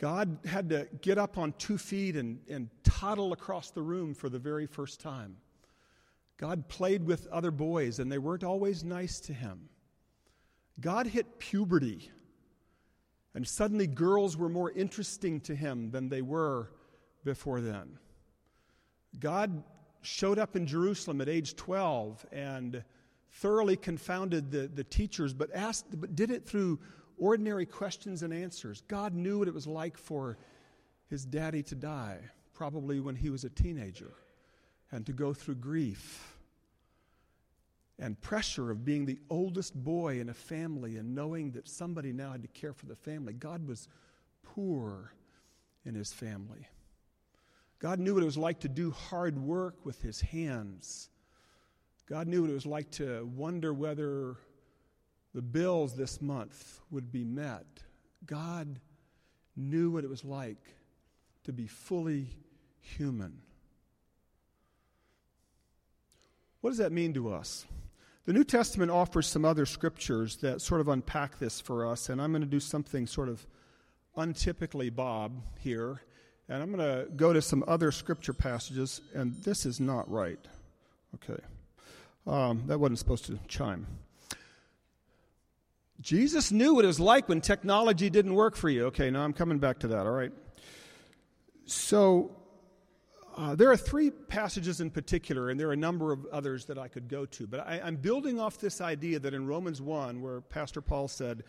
God 0.00 0.38
had 0.46 0.70
to 0.70 0.88
get 1.02 1.18
up 1.18 1.36
on 1.36 1.52
two 1.58 1.76
feet 1.76 2.16
and, 2.16 2.40
and 2.48 2.70
toddle 2.84 3.34
across 3.34 3.70
the 3.70 3.82
room 3.82 4.14
for 4.14 4.30
the 4.30 4.38
very 4.38 4.66
first 4.66 4.98
time. 4.98 5.36
God 6.38 6.68
played 6.68 7.04
with 7.04 7.26
other 7.26 7.50
boys, 7.50 7.98
and 7.98 8.10
they 8.10 8.16
weren't 8.16 8.42
always 8.42 8.82
nice 8.82 9.20
to 9.20 9.34
him. 9.34 9.68
God 10.80 11.06
hit 11.06 11.38
puberty, 11.38 12.10
and 13.34 13.46
suddenly 13.46 13.86
girls 13.86 14.38
were 14.38 14.48
more 14.48 14.70
interesting 14.70 15.38
to 15.42 15.54
him 15.54 15.90
than 15.90 16.08
they 16.08 16.22
were 16.22 16.70
before 17.22 17.60
then. 17.60 17.98
God 19.18 19.62
showed 20.00 20.38
up 20.38 20.56
in 20.56 20.66
Jerusalem 20.66 21.20
at 21.20 21.28
age 21.28 21.56
12 21.56 22.24
and 22.32 22.82
thoroughly 23.32 23.76
confounded 23.76 24.50
the, 24.50 24.66
the 24.66 24.84
teachers, 24.84 25.34
but, 25.34 25.54
asked, 25.54 26.00
but 26.00 26.16
did 26.16 26.30
it 26.30 26.46
through 26.46 26.78
ordinary 27.20 27.66
questions 27.66 28.22
and 28.22 28.32
answers. 28.32 28.82
God 28.88 29.14
knew 29.14 29.38
what 29.38 29.48
it 29.48 29.54
was 29.54 29.66
like 29.66 29.96
for 29.96 30.38
his 31.08 31.24
daddy 31.24 31.62
to 31.64 31.74
die, 31.74 32.18
probably 32.52 32.98
when 32.98 33.14
he 33.14 33.30
was 33.30 33.44
a 33.44 33.50
teenager, 33.50 34.14
and 34.90 35.06
to 35.06 35.12
go 35.12 35.32
through 35.32 35.56
grief 35.56 36.36
and 37.98 38.20
pressure 38.20 38.70
of 38.70 38.84
being 38.84 39.04
the 39.04 39.18
oldest 39.28 39.74
boy 39.74 40.20
in 40.20 40.30
a 40.30 40.34
family 40.34 40.96
and 40.96 41.14
knowing 41.14 41.50
that 41.52 41.68
somebody 41.68 42.12
now 42.12 42.32
had 42.32 42.42
to 42.42 42.48
care 42.48 42.72
for 42.72 42.86
the 42.86 42.96
family. 42.96 43.34
God 43.34 43.68
was 43.68 43.88
poor 44.42 45.12
in 45.84 45.94
his 45.94 46.12
family. 46.12 46.66
God 47.78 47.98
knew 47.98 48.14
what 48.14 48.22
it 48.22 48.26
was 48.26 48.38
like 48.38 48.60
to 48.60 48.68
do 48.68 48.90
hard 48.90 49.38
work 49.38 49.84
with 49.84 50.00
his 50.02 50.20
hands. 50.20 51.10
God 52.08 52.26
knew 52.26 52.42
what 52.42 52.50
it 52.50 52.54
was 52.54 52.66
like 52.66 52.90
to 52.92 53.30
wonder 53.34 53.72
whether 53.72 54.36
the 55.34 55.42
bills 55.42 55.94
this 55.94 56.20
month 56.20 56.80
would 56.90 57.12
be 57.12 57.24
met. 57.24 57.66
God 58.26 58.80
knew 59.56 59.90
what 59.90 60.04
it 60.04 60.10
was 60.10 60.24
like 60.24 60.74
to 61.44 61.52
be 61.52 61.66
fully 61.66 62.28
human. 62.80 63.40
What 66.60 66.70
does 66.70 66.78
that 66.78 66.92
mean 66.92 67.14
to 67.14 67.32
us? 67.32 67.66
The 68.26 68.32
New 68.32 68.44
Testament 68.44 68.90
offers 68.90 69.26
some 69.26 69.44
other 69.44 69.64
scriptures 69.64 70.36
that 70.36 70.60
sort 70.60 70.80
of 70.80 70.88
unpack 70.88 71.38
this 71.38 71.60
for 71.60 71.86
us, 71.86 72.08
and 72.08 72.20
I'm 72.20 72.32
going 72.32 72.42
to 72.42 72.48
do 72.48 72.60
something 72.60 73.06
sort 73.06 73.28
of 73.28 73.46
untypically 74.16 74.94
Bob 74.94 75.32
here, 75.58 76.02
and 76.48 76.62
I'm 76.62 76.70
going 76.70 76.86
to 76.86 77.10
go 77.10 77.32
to 77.32 77.40
some 77.40 77.64
other 77.66 77.90
scripture 77.90 78.34
passages, 78.34 79.00
and 79.14 79.34
this 79.42 79.64
is 79.64 79.80
not 79.80 80.10
right. 80.10 80.38
Okay. 81.14 81.42
Um, 82.26 82.64
that 82.66 82.78
wasn't 82.78 82.98
supposed 82.98 83.24
to 83.26 83.38
chime. 83.48 83.86
Jesus 86.00 86.50
knew 86.50 86.74
what 86.74 86.84
it 86.84 86.88
was 86.88 87.00
like 87.00 87.28
when 87.28 87.40
technology 87.40 88.08
didn't 88.08 88.34
work 88.34 88.56
for 88.56 88.68
you. 88.68 88.86
Okay, 88.86 89.10
now 89.10 89.22
I'm 89.22 89.32
coming 89.32 89.58
back 89.58 89.78
to 89.80 89.88
that, 89.88 90.06
all 90.06 90.12
right? 90.12 90.32
So, 91.66 92.36
uh, 93.36 93.54
there 93.54 93.70
are 93.70 93.76
three 93.76 94.10
passages 94.10 94.80
in 94.80 94.90
particular, 94.90 95.50
and 95.50 95.60
there 95.60 95.68
are 95.68 95.72
a 95.72 95.76
number 95.76 96.12
of 96.12 96.26
others 96.26 96.64
that 96.66 96.78
I 96.78 96.88
could 96.88 97.08
go 97.08 97.26
to. 97.26 97.46
But 97.46 97.60
I, 97.66 97.86
am 97.86 97.96
building 97.96 98.40
off 98.40 98.58
this 98.58 98.80
idea 98.80 99.18
that 99.18 99.34
in 99.34 99.46
Romans 99.46 99.80
1, 99.80 100.20
where 100.20 100.40
Pastor 100.40 100.80
Paul 100.80 101.06
said 101.06 101.44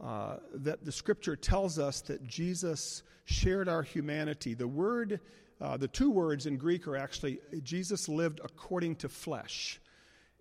uh, 0.00 0.36
that 0.54 0.84
the 0.84 0.92
scripture 0.92 1.36
tells 1.36 1.78
us 1.78 2.00
that 2.02 2.26
Jesus 2.26 3.02
shared 3.24 3.68
our 3.68 3.82
humanity, 3.82 4.54
the 4.54 4.68
word 4.68 5.20
uh, 5.60 5.76
the 5.76 5.88
two 5.88 6.10
words 6.10 6.46
in 6.46 6.56
Greek 6.56 6.86
are 6.86 6.96
actually 6.96 7.38
Jesus 7.62 8.08
lived 8.08 8.40
according 8.44 8.96
to 8.96 9.08
flesh. 9.08 9.80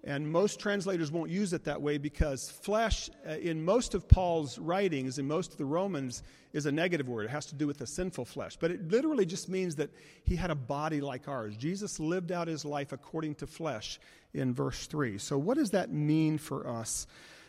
And 0.06 0.32
most 0.32 0.60
translators 0.60 1.12
won't 1.12 1.32
use 1.32 1.52
it 1.52 1.64
that 1.64 1.82
way 1.82 1.98
because 1.98 2.52
flesh, 2.52 3.10
uh, 3.28 3.38
in 3.38 3.66
most 3.66 3.96
of 3.96 4.08
Paul's 4.08 4.60
writings, 4.60 5.18
in 5.18 5.28
most 5.28 5.54
of 5.54 5.58
the 5.58 5.66
Romans, 5.66 6.22
is 6.54 6.68
a 6.68 6.72
negative 6.72 7.10
word. 7.10 7.26
It 7.26 7.32
has 7.32 7.48
to 7.48 7.56
do 7.56 7.66
with 7.66 7.80
the 7.80 7.88
sinful 7.88 8.26
flesh. 8.26 8.56
But 8.56 8.70
it 8.70 8.88
literally 8.92 9.26
just 9.26 9.50
means 9.50 9.76
that 9.78 9.90
he 10.24 10.36
had 10.36 10.52
a 10.52 10.56
body 10.56 11.02
like 11.02 11.28
ours. 11.28 11.58
Jesus 11.58 12.00
lived 12.00 12.32
out 12.32 12.48
his 12.48 12.64
life 12.64 12.92
according 12.92 13.36
to 13.36 13.48
flesh 13.48 14.00
in 14.36 14.54
verse 14.54 14.86
3. 14.86 15.18
So, 15.18 15.40
what 15.40 15.58
does 15.58 15.72
that 15.72 15.92
mean 15.92 16.38
for 16.38 16.68
us? 16.68 17.08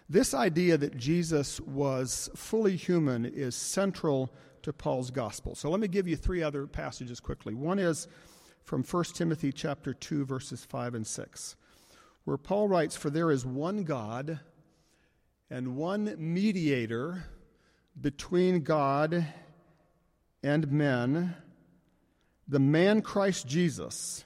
This 0.09 0.33
idea 0.33 0.79
that 0.79 0.97
Jesus 0.97 1.61
was 1.61 2.31
fully 2.35 2.77
human 2.77 3.27
is 3.27 3.55
central 3.55 4.33
to 4.63 4.73
Paul's 4.73 5.11
gospel. 5.11 5.55
So, 5.55 5.69
let 5.69 5.79
me 5.79 5.89
give 5.89 6.09
you 6.09 6.17
three 6.17 6.43
other 6.43 6.67
passages 6.67 7.21
quickly. 7.21 7.53
One 7.53 7.79
is 7.79 8.09
from 8.65 8.83
1 8.83 9.05
Timothy 9.13 9.53
chapter 9.53 9.93
2 9.93 10.25
verses 10.25 10.65
5 10.65 10.95
and 10.95 11.07
6 11.07 11.57
where 12.27 12.37
Paul 12.37 12.67
writes, 12.67 12.97
For 12.97 13.09
there 13.09 13.31
is 13.31 13.47
one 13.47 13.85
God 13.85 14.41
and 15.49 15.77
one 15.77 16.17
mediator 16.19 17.25
between 17.99 18.65
God 18.65 19.25
and 20.43 20.71
men, 20.73 21.37
the 22.49 22.59
man 22.59 23.01
Christ 23.01 23.47
Jesus, 23.47 24.25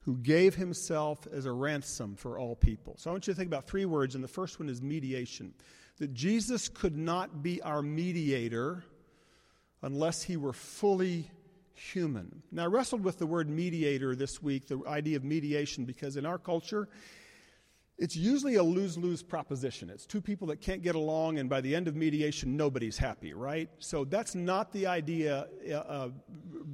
who 0.00 0.16
gave 0.16 0.54
himself 0.54 1.26
as 1.30 1.44
a 1.44 1.52
ransom 1.52 2.16
for 2.16 2.38
all 2.38 2.56
people. 2.56 2.94
So 2.96 3.10
I 3.10 3.12
want 3.12 3.26
you 3.26 3.34
to 3.34 3.36
think 3.36 3.48
about 3.48 3.66
three 3.66 3.84
words, 3.84 4.14
and 4.14 4.24
the 4.24 4.28
first 4.28 4.58
one 4.58 4.70
is 4.70 4.80
mediation. 4.80 5.52
That 5.98 6.14
Jesus 6.14 6.68
could 6.68 6.96
not 6.96 7.42
be 7.42 7.60
our 7.60 7.82
mediator 7.82 8.84
unless 9.82 10.22
he 10.22 10.38
were 10.38 10.54
fully 10.54 11.30
human. 11.74 12.42
Now, 12.50 12.64
I 12.64 12.66
wrestled 12.66 13.04
with 13.04 13.18
the 13.18 13.26
word 13.26 13.50
mediator 13.50 14.16
this 14.16 14.42
week, 14.42 14.66
the 14.66 14.80
idea 14.86 15.18
of 15.18 15.24
mediation, 15.24 15.84
because 15.84 16.16
in 16.16 16.24
our 16.24 16.38
culture, 16.38 16.88
it's 17.98 18.14
usually 18.14 18.54
a 18.54 18.62
lose 18.62 18.96
lose 18.96 19.24
proposition. 19.24 19.90
It's 19.90 20.06
two 20.06 20.20
people 20.20 20.46
that 20.48 20.60
can't 20.60 20.82
get 20.82 20.94
along, 20.94 21.38
and 21.38 21.50
by 21.50 21.60
the 21.60 21.74
end 21.74 21.88
of 21.88 21.96
mediation, 21.96 22.56
nobody's 22.56 22.96
happy, 22.96 23.34
right? 23.34 23.68
So 23.80 24.04
that's 24.04 24.36
not 24.36 24.72
the 24.72 24.86
idea 24.86 25.48
uh, 25.68 25.74
uh, 25.74 26.08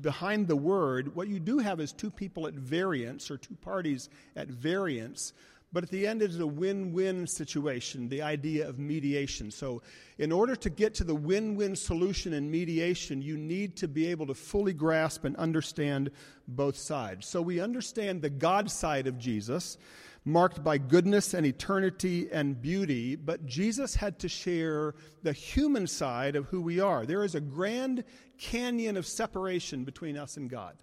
behind 0.03 0.47
the 0.47 0.57
word. 0.57 1.15
What 1.17 1.29
you 1.29 1.41
do 1.41 1.59
have 1.59 1.81
is 1.81 1.93
two 1.93 2.11
people 2.11 2.47
at 2.47 2.53
variance, 2.53 3.31
or 3.31 3.39
two 3.39 3.55
parties 3.55 4.11
at 4.37 4.49
variance, 4.49 5.33
but 5.73 5.83
at 5.83 5.91
the 5.91 6.07
end, 6.07 6.23
it's 6.23 6.39
a 6.39 6.47
win 6.47 6.93
win 6.93 7.27
situation, 7.27 8.09
the 8.09 8.23
idea 8.23 8.69
of 8.69 8.79
mediation. 8.79 9.51
So, 9.51 9.83
in 10.19 10.31
order 10.31 10.55
to 10.55 10.71
get 10.71 10.95
to 10.97 11.05
the 11.05 11.15
win 11.15 11.57
win 11.57 11.75
solution 11.75 12.35
in 12.35 12.49
mediation, 12.51 13.23
you 13.23 13.39
need 13.39 13.77
to 13.77 13.89
be 13.89 14.07
able 14.07 14.27
to 14.27 14.35
fully 14.35 14.75
grasp 14.75 15.25
and 15.25 15.35
understand 15.37 16.11
both 16.47 16.77
sides. 16.77 17.27
So, 17.27 17.41
we 17.41 17.61
understand 17.61 18.21
the 18.21 18.31
God 18.31 18.71
side 18.71 19.07
of 19.07 19.19
Jesus 19.19 19.79
marked 20.25 20.65
by 20.65 20.79
goodness 20.79 21.35
and 21.35 21.47
eternity 21.47 22.29
and 22.33 22.61
beauty, 22.61 23.15
but 23.15 23.45
Jesus 23.45 23.95
had 23.95 24.19
to 24.21 24.29
share 24.29 24.95
the 25.23 25.33
human 25.33 25.87
side 25.87 26.35
of 26.35 26.47
who 26.47 26.63
we 26.63 26.81
are. 26.81 27.05
There 27.05 27.25
is 27.25 27.35
a 27.35 27.41
grand 27.41 28.05
canyon 28.39 28.97
of 28.97 29.07
separation 29.07 29.85
between 29.85 30.17
us 30.17 30.37
and 30.37 30.49
God. 30.49 30.77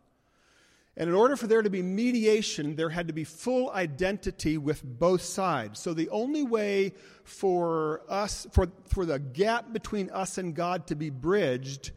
And 0.97 1.09
in 1.09 1.15
order 1.15 1.35
for 1.35 1.47
there 1.47 1.61
to 1.61 1.69
be 1.69 1.81
mediation, 1.81 2.75
there 2.75 2.89
had 2.89 3.07
to 3.07 3.13
be 3.13 3.23
full 3.23 3.71
identity 3.71 4.57
with 4.57 4.83
both 4.83 5.21
sides. 5.21 5.79
So 5.79 5.93
the 5.93 6.09
only 6.09 6.43
way 6.43 6.93
for 7.23 8.01
us, 8.09 8.45
for, 8.51 8.67
for 8.87 9.05
the 9.05 9.17
gap 9.17 9.71
between 9.71 10.09
us 10.09 10.37
and 10.37 10.53
God 10.53 10.87
to 10.87 10.95
be 10.95 11.09
bridged, 11.09 11.91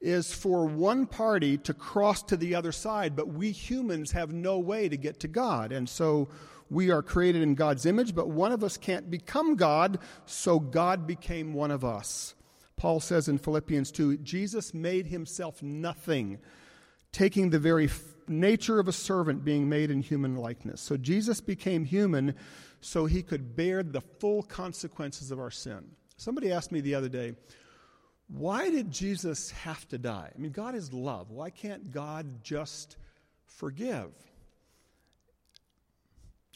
is 0.00 0.34
for 0.34 0.66
one 0.66 1.06
party 1.06 1.56
to 1.56 1.72
cross 1.72 2.22
to 2.24 2.36
the 2.36 2.54
other 2.54 2.72
side, 2.72 3.16
but 3.16 3.28
we 3.28 3.50
humans 3.50 4.12
have 4.12 4.34
no 4.34 4.58
way 4.58 4.86
to 4.86 4.98
get 4.98 5.20
to 5.20 5.28
God. 5.28 5.72
And 5.72 5.88
so 5.88 6.28
we 6.70 6.90
are 6.90 7.02
created 7.02 7.42
in 7.42 7.54
God's 7.54 7.86
image, 7.86 8.14
but 8.14 8.28
one 8.28 8.52
of 8.52 8.64
us 8.64 8.76
can't 8.76 9.10
become 9.10 9.56
God, 9.56 9.98
so 10.26 10.58
God 10.58 11.06
became 11.06 11.52
one 11.52 11.70
of 11.70 11.84
us. 11.84 12.34
Paul 12.76 13.00
says 13.00 13.28
in 13.28 13.38
Philippians 13.38 13.90
2 13.92 14.18
Jesus 14.18 14.74
made 14.74 15.06
himself 15.06 15.62
nothing, 15.62 16.38
taking 17.12 17.50
the 17.50 17.58
very 17.58 17.88
nature 18.26 18.80
of 18.80 18.88
a 18.88 18.92
servant, 18.92 19.44
being 19.44 19.68
made 19.68 19.90
in 19.90 20.02
human 20.02 20.36
likeness. 20.36 20.80
So 20.80 20.96
Jesus 20.96 21.40
became 21.40 21.84
human 21.84 22.34
so 22.80 23.06
he 23.06 23.22
could 23.22 23.56
bear 23.56 23.82
the 23.82 24.00
full 24.00 24.42
consequences 24.42 25.30
of 25.30 25.38
our 25.38 25.50
sin. 25.50 25.84
Somebody 26.16 26.52
asked 26.52 26.72
me 26.72 26.80
the 26.80 26.94
other 26.94 27.08
day, 27.08 27.34
why 28.28 28.70
did 28.70 28.90
Jesus 28.90 29.50
have 29.50 29.86
to 29.88 29.98
die? 29.98 30.30
I 30.34 30.38
mean, 30.38 30.52
God 30.52 30.74
is 30.74 30.92
love. 30.92 31.30
Why 31.30 31.50
can't 31.50 31.90
God 31.90 32.42
just 32.42 32.96
forgive? 33.46 34.10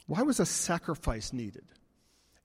Why 0.08 0.22
was 0.22 0.40
a 0.40 0.46
sacrifice 0.46 1.32
needed? 1.32 1.64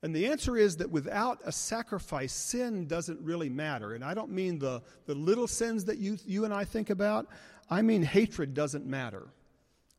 And 0.02 0.14
the 0.14 0.26
answer 0.26 0.54
is 0.54 0.76
that 0.76 0.90
without 0.90 1.40
a 1.46 1.50
sacrifice, 1.50 2.30
sin 2.30 2.86
doesn't 2.86 3.18
really 3.22 3.48
matter. 3.48 3.94
And 3.94 4.04
I 4.04 4.12
don't 4.12 4.30
mean 4.30 4.58
the, 4.58 4.82
the 5.06 5.14
little 5.14 5.46
sins 5.46 5.86
that 5.86 5.96
you, 5.96 6.18
you 6.26 6.44
and 6.44 6.52
I 6.52 6.64
think 6.64 6.90
about, 6.90 7.26
I 7.70 7.80
mean 7.80 8.02
hatred 8.02 8.52
doesn't 8.52 8.84
matter, 8.84 9.28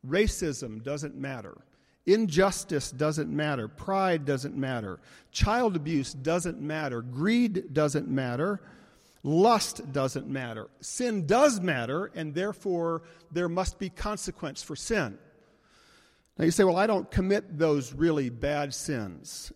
racism 0.06 0.82
doesn't 0.82 1.16
matter. 1.16 1.58
Injustice 2.06 2.92
doesn't 2.92 3.30
matter. 3.30 3.66
Pride 3.66 4.24
doesn't 4.24 4.56
matter. 4.56 5.00
Child 5.32 5.74
abuse 5.74 6.14
doesn't 6.14 6.60
matter. 6.60 7.02
Greed 7.02 7.74
doesn't 7.74 8.06
matter. 8.06 8.60
Lust 9.24 9.92
doesn't 9.92 10.28
matter. 10.28 10.68
Sin 10.80 11.26
does 11.26 11.60
matter, 11.60 12.12
and 12.14 12.32
therefore 12.32 13.02
there 13.32 13.48
must 13.48 13.80
be 13.80 13.90
consequence 13.90 14.62
for 14.62 14.76
sin. 14.76 15.18
Now 16.38 16.44
you 16.44 16.50
say, 16.50 16.64
well, 16.64 16.76
I 16.76 16.86
don't 16.86 17.10
commit 17.10 17.58
those 17.58 17.92
really 17.92 18.28
bad 18.28 18.74
sins. 18.74 19.52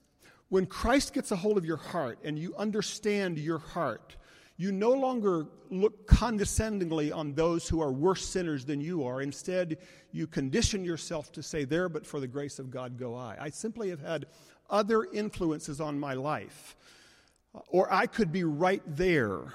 When 0.48 0.66
Christ 0.66 1.12
gets 1.12 1.30
a 1.30 1.36
hold 1.36 1.58
of 1.58 1.64
your 1.64 1.76
heart 1.76 2.18
and 2.24 2.38
you 2.38 2.54
understand 2.56 3.38
your 3.38 3.58
heart, 3.58 4.16
you 4.56 4.72
no 4.72 4.90
longer 4.90 5.46
look 5.70 6.06
condescendingly 6.06 7.12
on 7.12 7.34
those 7.34 7.68
who 7.68 7.80
are 7.80 7.92
worse 7.92 8.26
sinners 8.26 8.64
than 8.64 8.80
you 8.80 9.04
are. 9.04 9.22
Instead, 9.22 9.78
you 10.12 10.26
condition 10.26 10.84
yourself 10.84 11.32
to 11.32 11.42
say, 11.42 11.64
There, 11.64 11.88
but 11.88 12.06
for 12.06 12.20
the 12.20 12.26
grace 12.26 12.58
of 12.58 12.70
God 12.70 12.98
go 12.98 13.14
I. 13.14 13.36
I 13.40 13.50
simply 13.50 13.90
have 13.90 14.00
had 14.00 14.26
other 14.68 15.04
influences 15.04 15.80
on 15.80 15.98
my 15.98 16.14
life, 16.14 16.76
uh, 17.54 17.60
or 17.68 17.92
I 17.92 18.06
could 18.06 18.32
be 18.32 18.44
right 18.44 18.82
there. 18.86 19.54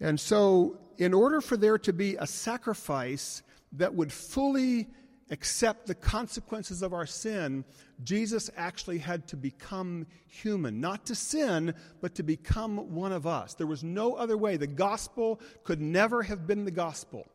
And 0.00 0.18
so, 0.20 0.78
in 0.98 1.12
order 1.12 1.40
for 1.40 1.56
there 1.56 1.78
to 1.78 1.92
be 1.92 2.16
a 2.16 2.26
sacrifice 2.26 3.42
that 3.72 3.94
would 3.94 4.12
fully 4.12 4.86
accept 5.30 5.86
the 5.86 5.94
consequences 5.94 6.82
of 6.82 6.92
our 6.92 7.06
sin, 7.06 7.64
Jesus 8.02 8.50
actually 8.56 8.98
had 8.98 9.26
to 9.28 9.36
become 9.36 10.06
human. 10.26 10.80
Not 10.80 11.06
to 11.06 11.14
sin, 11.14 11.74
but 12.00 12.14
to 12.16 12.22
become 12.22 12.94
one 12.94 13.12
of 13.12 13.26
us. 13.26 13.54
There 13.54 13.66
was 13.66 13.82
no 13.82 14.14
other 14.14 14.36
way. 14.36 14.56
The 14.56 14.66
gospel 14.66 15.40
could 15.62 15.80
never 15.80 16.22
have 16.22 16.46
been 16.46 16.64
the 16.64 16.70
gospel 16.70 17.26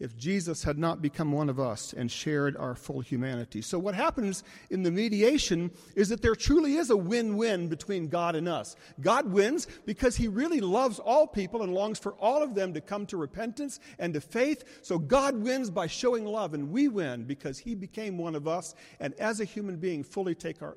if 0.00 0.16
Jesus 0.16 0.62
had 0.62 0.78
not 0.78 1.02
become 1.02 1.32
one 1.32 1.48
of 1.48 1.58
us 1.58 1.92
and 1.92 2.10
shared 2.10 2.56
our 2.56 2.74
full 2.74 3.00
humanity. 3.00 3.60
So, 3.62 3.78
what 3.78 3.94
happens 3.94 4.44
in 4.70 4.82
the 4.82 4.90
mediation 4.90 5.70
is 5.96 6.08
that 6.10 6.22
there 6.22 6.36
truly 6.36 6.76
is 6.76 6.90
a 6.90 6.96
win 6.96 7.36
win 7.36 7.68
between 7.68 8.08
God 8.08 8.36
and 8.36 8.48
us. 8.48 8.76
God 9.00 9.30
wins 9.30 9.66
because 9.86 10.16
he 10.16 10.28
really 10.28 10.60
loves 10.60 10.98
all 10.98 11.26
people 11.26 11.62
and 11.62 11.74
longs 11.74 11.98
for 11.98 12.12
all 12.14 12.42
of 12.42 12.54
them 12.54 12.72
to 12.74 12.80
come 12.80 13.06
to 13.06 13.16
repentance 13.16 13.80
and 13.98 14.14
to 14.14 14.20
faith. 14.20 14.64
So, 14.82 14.98
God 14.98 15.36
wins 15.36 15.70
by 15.70 15.86
showing 15.86 16.24
love, 16.24 16.54
and 16.54 16.70
we 16.70 16.88
win 16.88 17.24
because 17.24 17.58
he 17.58 17.74
became 17.74 18.18
one 18.18 18.36
of 18.36 18.46
us 18.46 18.74
and, 19.00 19.14
as 19.14 19.40
a 19.40 19.44
human 19.44 19.76
being, 19.76 20.04
fully, 20.04 20.34
take 20.34 20.62
our, 20.62 20.76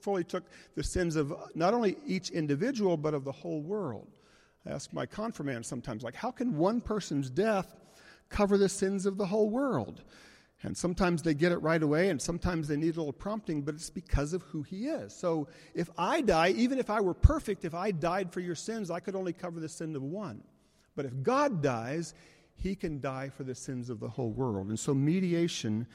fully 0.00 0.24
took 0.24 0.44
the 0.74 0.84
sins 0.84 1.16
of 1.16 1.34
not 1.54 1.74
only 1.74 1.96
each 2.06 2.30
individual, 2.30 2.96
but 2.96 3.12
of 3.14 3.24
the 3.24 3.32
whole 3.32 3.60
world. 3.60 4.08
I 4.66 4.70
ask 4.70 4.92
my 4.92 5.06
confirmand 5.06 5.66
sometimes, 5.66 6.02
like, 6.02 6.14
how 6.14 6.30
can 6.30 6.56
one 6.56 6.80
person's 6.80 7.28
death 7.28 7.74
cover 8.32 8.58
the 8.58 8.68
sins 8.68 9.06
of 9.06 9.16
the 9.16 9.26
whole 9.26 9.48
world. 9.48 10.02
And 10.64 10.76
sometimes 10.76 11.22
they 11.22 11.34
get 11.34 11.50
it 11.50 11.58
right 11.58 11.82
away, 11.82 12.08
and 12.08 12.22
sometimes 12.22 12.68
they 12.68 12.76
need 12.76 12.96
a 12.96 13.00
little 13.00 13.12
prompting, 13.12 13.62
but 13.62 13.74
it's 13.74 13.90
because 13.90 14.32
of 14.32 14.42
who 14.42 14.62
He 14.62 14.86
is. 14.86 15.14
So 15.14 15.48
if 15.74 15.90
I 15.98 16.20
die, 16.20 16.50
even 16.50 16.78
if 16.78 16.88
I 16.88 17.00
were 17.00 17.14
perfect, 17.14 17.64
if 17.64 17.74
I 17.74 17.90
died 17.90 18.32
for 18.32 18.40
your 18.40 18.54
sins, 18.54 18.90
I 18.90 19.00
could 19.00 19.16
only 19.16 19.32
cover 19.32 19.58
the 19.58 19.68
sin 19.68 19.94
of 19.96 20.02
one. 20.02 20.42
But 20.94 21.04
if 21.04 21.22
God 21.22 21.62
dies, 21.62 22.14
He 22.54 22.76
can 22.76 23.00
die 23.00 23.28
for 23.28 23.42
the 23.42 23.54
sins 23.54 23.90
of 23.90 23.98
the 23.98 24.08
whole 24.08 24.30
world. 24.30 24.68
And 24.68 24.78
so 24.78 24.94
mediation, 24.94 25.86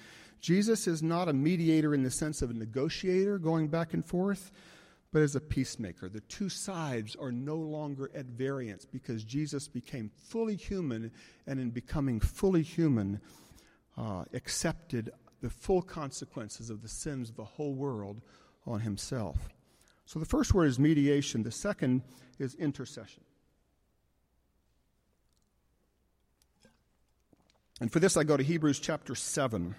Jesus 0.42 0.86
is 0.86 1.02
not 1.02 1.30
a 1.30 1.34
mediator 1.34 1.94
in 1.94 2.04
the 2.04 2.12
sense 2.12 2.42
of 2.42 2.50
a 2.50 2.54
negotiator 2.54 3.38
going 3.38 3.70
back 3.70 3.94
and 3.94 4.06
forth 4.06 4.52
but 5.18 5.24
as 5.24 5.36
a 5.36 5.42
peacemaker. 5.42 6.10
The 6.10 6.22
two 6.22 6.48
sides 6.48 7.16
are 7.16 7.32
no 7.32 7.56
longer 7.56 8.12
at 8.14 8.28
variance 8.28 8.86
because 8.86 9.24
Jesus 9.24 9.68
became 9.68 10.12
fully 10.16 10.56
human, 10.56 11.10
and 11.48 11.60
in 11.60 11.72
becoming 11.72 12.20
fully 12.20 12.62
human, 12.62 13.20
uh, 13.98 14.26
accepted 14.36 15.10
the 15.42 15.50
full 15.50 15.82
consequences 15.82 16.70
of 16.70 16.84
the 16.84 16.88
sins 16.88 17.32
of 17.32 17.36
the 17.36 17.44
whole 17.44 17.74
world 17.74 18.22
on 18.68 18.82
himself. 18.82 19.50
So 20.06 20.20
the 20.20 20.26
first 20.28 20.54
word 20.54 20.66
is 20.66 20.78
mediation, 20.78 21.42
the 21.42 21.52
second 21.52 22.04
is 22.38 22.54
intercession. 22.54 23.24
And 27.82 27.92
for 27.92 28.00
this, 28.00 28.18
I 28.18 28.24
go 28.24 28.38
to 28.38 28.44
Hebrews 28.44 28.78
chapter 28.78 29.16
7, 29.16 29.74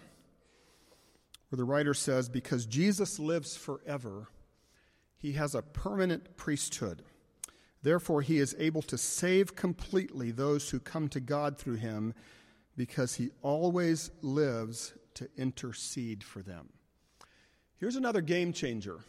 where 1.51 1.57
the 1.57 1.63
writer 1.63 1.95
says, 1.95 2.29
Because 2.29 2.67
Jesus 2.67 3.21
lives 3.21 3.57
forever, 3.57 4.27
he 5.19 5.33
has 5.33 5.55
a 5.55 5.63
permanent 5.63 6.37
priesthood. 6.37 7.03
Therefore, 7.83 8.23
he 8.23 8.39
is 8.39 8.57
able 8.59 8.83
to 8.83 8.99
save 8.99 9.55
completely 9.55 10.31
those 10.31 10.71
who 10.71 10.81
come 10.81 11.09
to 11.09 11.21
God 11.21 11.59
through 11.59 11.77
him, 11.77 12.15
because 12.77 13.17
he 13.17 13.31
always 13.43 14.11
lives 14.23 14.95
to 15.15 15.29
intercede 15.37 16.23
for 16.23 16.43
them. 16.43 16.69
Here's 17.77 17.97
another 17.97 18.21
game 18.21 18.53
changer. 18.53 19.01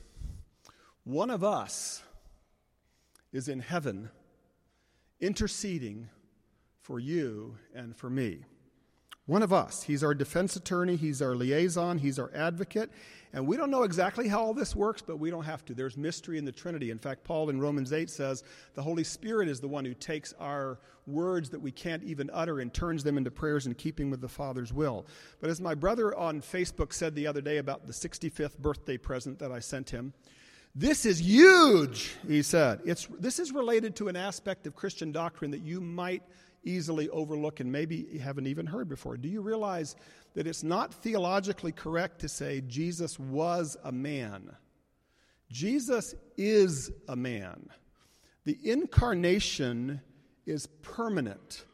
One 1.03 1.29
of 1.29 1.43
us 1.43 2.03
is 3.31 3.47
in 3.47 3.59
heaven 3.59 4.09
interceding 5.19 6.09
for 6.81 6.99
you 6.99 7.57
and 7.75 7.95
for 7.95 8.09
me. 8.09 8.45
One 9.29 9.43
of 9.43 9.53
us. 9.53 9.83
He's 9.83 10.03
our 10.03 10.15
defense 10.15 10.55
attorney, 10.55 10.95
he's 10.95 11.21
our 11.21 11.35
liaison, 11.35 11.99
he's 11.99 12.17
our 12.17 12.31
advocate. 12.33 12.89
And 13.31 13.45
we 13.45 13.57
don't 13.57 13.69
know 13.69 13.83
exactly 13.83 14.27
how 14.27 14.41
all 14.41 14.55
this 14.55 14.75
works, 14.75 15.03
but 15.03 15.19
we 15.19 15.29
don't 15.29 15.43
have 15.43 15.63
to. 15.65 15.75
There's 15.75 15.95
mystery 15.95 16.39
in 16.39 16.45
the 16.45 16.51
Trinity. 16.51 16.89
In 16.89 16.97
fact, 16.97 17.23
Paul 17.23 17.51
in 17.51 17.61
Romans 17.61 17.93
8 17.93 18.09
says 18.09 18.43
the 18.73 18.81
Holy 18.81 19.03
Spirit 19.03 19.47
is 19.47 19.59
the 19.59 19.67
one 19.67 19.85
who 19.85 19.93
takes 19.93 20.33
our 20.39 20.79
words 21.05 21.51
that 21.51 21.61
we 21.61 21.71
can't 21.71 22.01
even 22.01 22.31
utter 22.33 22.59
and 22.59 22.73
turns 22.73 23.03
them 23.03 23.19
into 23.19 23.29
prayers 23.29 23.67
in 23.67 23.75
keeping 23.75 24.09
with 24.09 24.19
the 24.19 24.27
Father's 24.27 24.73
will. 24.73 25.05
But 25.41 25.51
as 25.51 25.61
my 25.61 25.75
brother 25.75 26.17
on 26.17 26.41
Facebook 26.41 26.91
said 26.91 27.13
the 27.13 27.27
other 27.27 27.41
day 27.41 27.57
about 27.57 27.85
the 27.85 27.93
65th 27.93 28.57
birthday 28.57 28.97
present 28.97 29.37
that 29.37 29.51
I 29.51 29.59
sent 29.59 29.91
him, 29.91 30.11
this 30.73 31.05
is 31.05 31.21
huge, 31.21 32.15
he 32.27 32.41
said. 32.41 32.81
It's, 32.83 33.05
this 33.19 33.37
is 33.37 33.51
related 33.51 33.95
to 33.97 34.07
an 34.07 34.15
aspect 34.15 34.65
of 34.65 34.75
Christian 34.75 35.11
doctrine 35.11 35.51
that 35.51 35.61
you 35.61 35.81
might 35.81 36.23
easily 36.63 37.09
overlook 37.09 37.59
and 37.59 37.71
maybe 37.71 38.17
haven't 38.17 38.47
even 38.47 38.65
heard 38.65 38.89
before. 38.89 39.17
Do 39.17 39.29
you 39.29 39.41
realize 39.41 39.95
that 40.35 40.47
it's 40.47 40.63
not 40.63 40.93
theologically 40.93 41.71
correct 41.71 42.19
to 42.21 42.29
say 42.29 42.61
Jesus 42.61 43.17
was 43.19 43.77
a 43.83 43.91
man? 43.91 44.55
Jesus 45.51 46.13
is 46.37 46.91
a 47.07 47.15
man. 47.15 47.69
The 48.45 48.57
incarnation 48.63 50.01
is 50.45 50.67
permanent. 50.81 51.65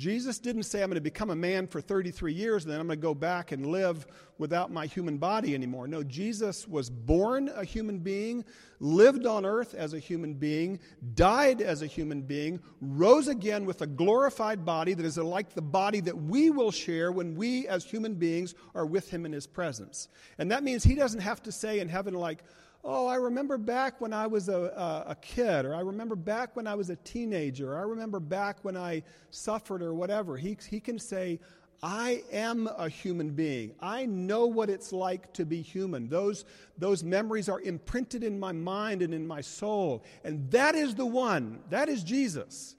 Jesus 0.00 0.38
didn't 0.38 0.62
say, 0.62 0.82
I'm 0.82 0.88
going 0.88 0.94
to 0.94 1.02
become 1.02 1.28
a 1.28 1.36
man 1.36 1.66
for 1.66 1.82
33 1.82 2.32
years 2.32 2.64
and 2.64 2.72
then 2.72 2.80
I'm 2.80 2.86
going 2.86 2.98
to 2.98 3.02
go 3.02 3.14
back 3.14 3.52
and 3.52 3.66
live 3.66 4.06
without 4.38 4.72
my 4.72 4.86
human 4.86 5.18
body 5.18 5.54
anymore. 5.54 5.86
No, 5.86 6.02
Jesus 6.02 6.66
was 6.66 6.88
born 6.88 7.50
a 7.54 7.64
human 7.64 7.98
being, 7.98 8.42
lived 8.78 9.26
on 9.26 9.44
earth 9.44 9.74
as 9.74 9.92
a 9.92 9.98
human 9.98 10.32
being, 10.32 10.80
died 11.12 11.60
as 11.60 11.82
a 11.82 11.86
human 11.86 12.22
being, 12.22 12.60
rose 12.80 13.28
again 13.28 13.66
with 13.66 13.82
a 13.82 13.86
glorified 13.86 14.64
body 14.64 14.94
that 14.94 15.04
is 15.04 15.18
like 15.18 15.52
the 15.52 15.60
body 15.60 16.00
that 16.00 16.16
we 16.16 16.48
will 16.48 16.70
share 16.70 17.12
when 17.12 17.34
we 17.34 17.68
as 17.68 17.84
human 17.84 18.14
beings 18.14 18.54
are 18.74 18.86
with 18.86 19.10
him 19.10 19.26
in 19.26 19.32
his 19.32 19.46
presence. 19.46 20.08
And 20.38 20.50
that 20.50 20.64
means 20.64 20.82
he 20.82 20.94
doesn't 20.94 21.20
have 21.20 21.42
to 21.42 21.52
say 21.52 21.78
in 21.78 21.90
heaven, 21.90 22.14
like, 22.14 22.42
Oh, 22.82 23.06
I 23.06 23.16
remember 23.16 23.58
back 23.58 24.00
when 24.00 24.14
I 24.14 24.26
was 24.26 24.48
a, 24.48 24.54
a, 24.54 25.10
a, 25.10 25.16
kid, 25.20 25.66
or 25.66 25.74
I 25.74 25.80
remember 25.80 26.16
back 26.16 26.56
when 26.56 26.66
I 26.66 26.74
was 26.74 26.88
a 26.88 26.96
teenager, 26.96 27.74
or 27.74 27.78
I 27.78 27.82
remember 27.82 28.20
back 28.20 28.56
when 28.62 28.76
I 28.76 29.02
suffered, 29.30 29.82
or 29.82 29.92
whatever. 29.92 30.38
He, 30.38 30.56
he 30.68 30.80
can 30.80 30.98
say, 30.98 31.40
I 31.82 32.22
am 32.32 32.68
a 32.78 32.88
human 32.88 33.30
being. 33.30 33.74
I 33.80 34.06
know 34.06 34.46
what 34.46 34.70
it's 34.70 34.92
like 34.92 35.32
to 35.34 35.44
be 35.44 35.60
human. 35.60 36.08
Those, 36.08 36.46
those 36.78 37.04
memories 37.04 37.48
are 37.48 37.60
imprinted 37.60 38.24
in 38.24 38.40
my 38.40 38.52
mind 38.52 39.02
and 39.02 39.12
in 39.12 39.26
my 39.26 39.42
soul. 39.42 40.04
And 40.24 40.50
that 40.50 40.74
is 40.74 40.94
the 40.94 41.06
one, 41.06 41.60
that 41.68 41.88
is 41.88 42.02
Jesus, 42.02 42.76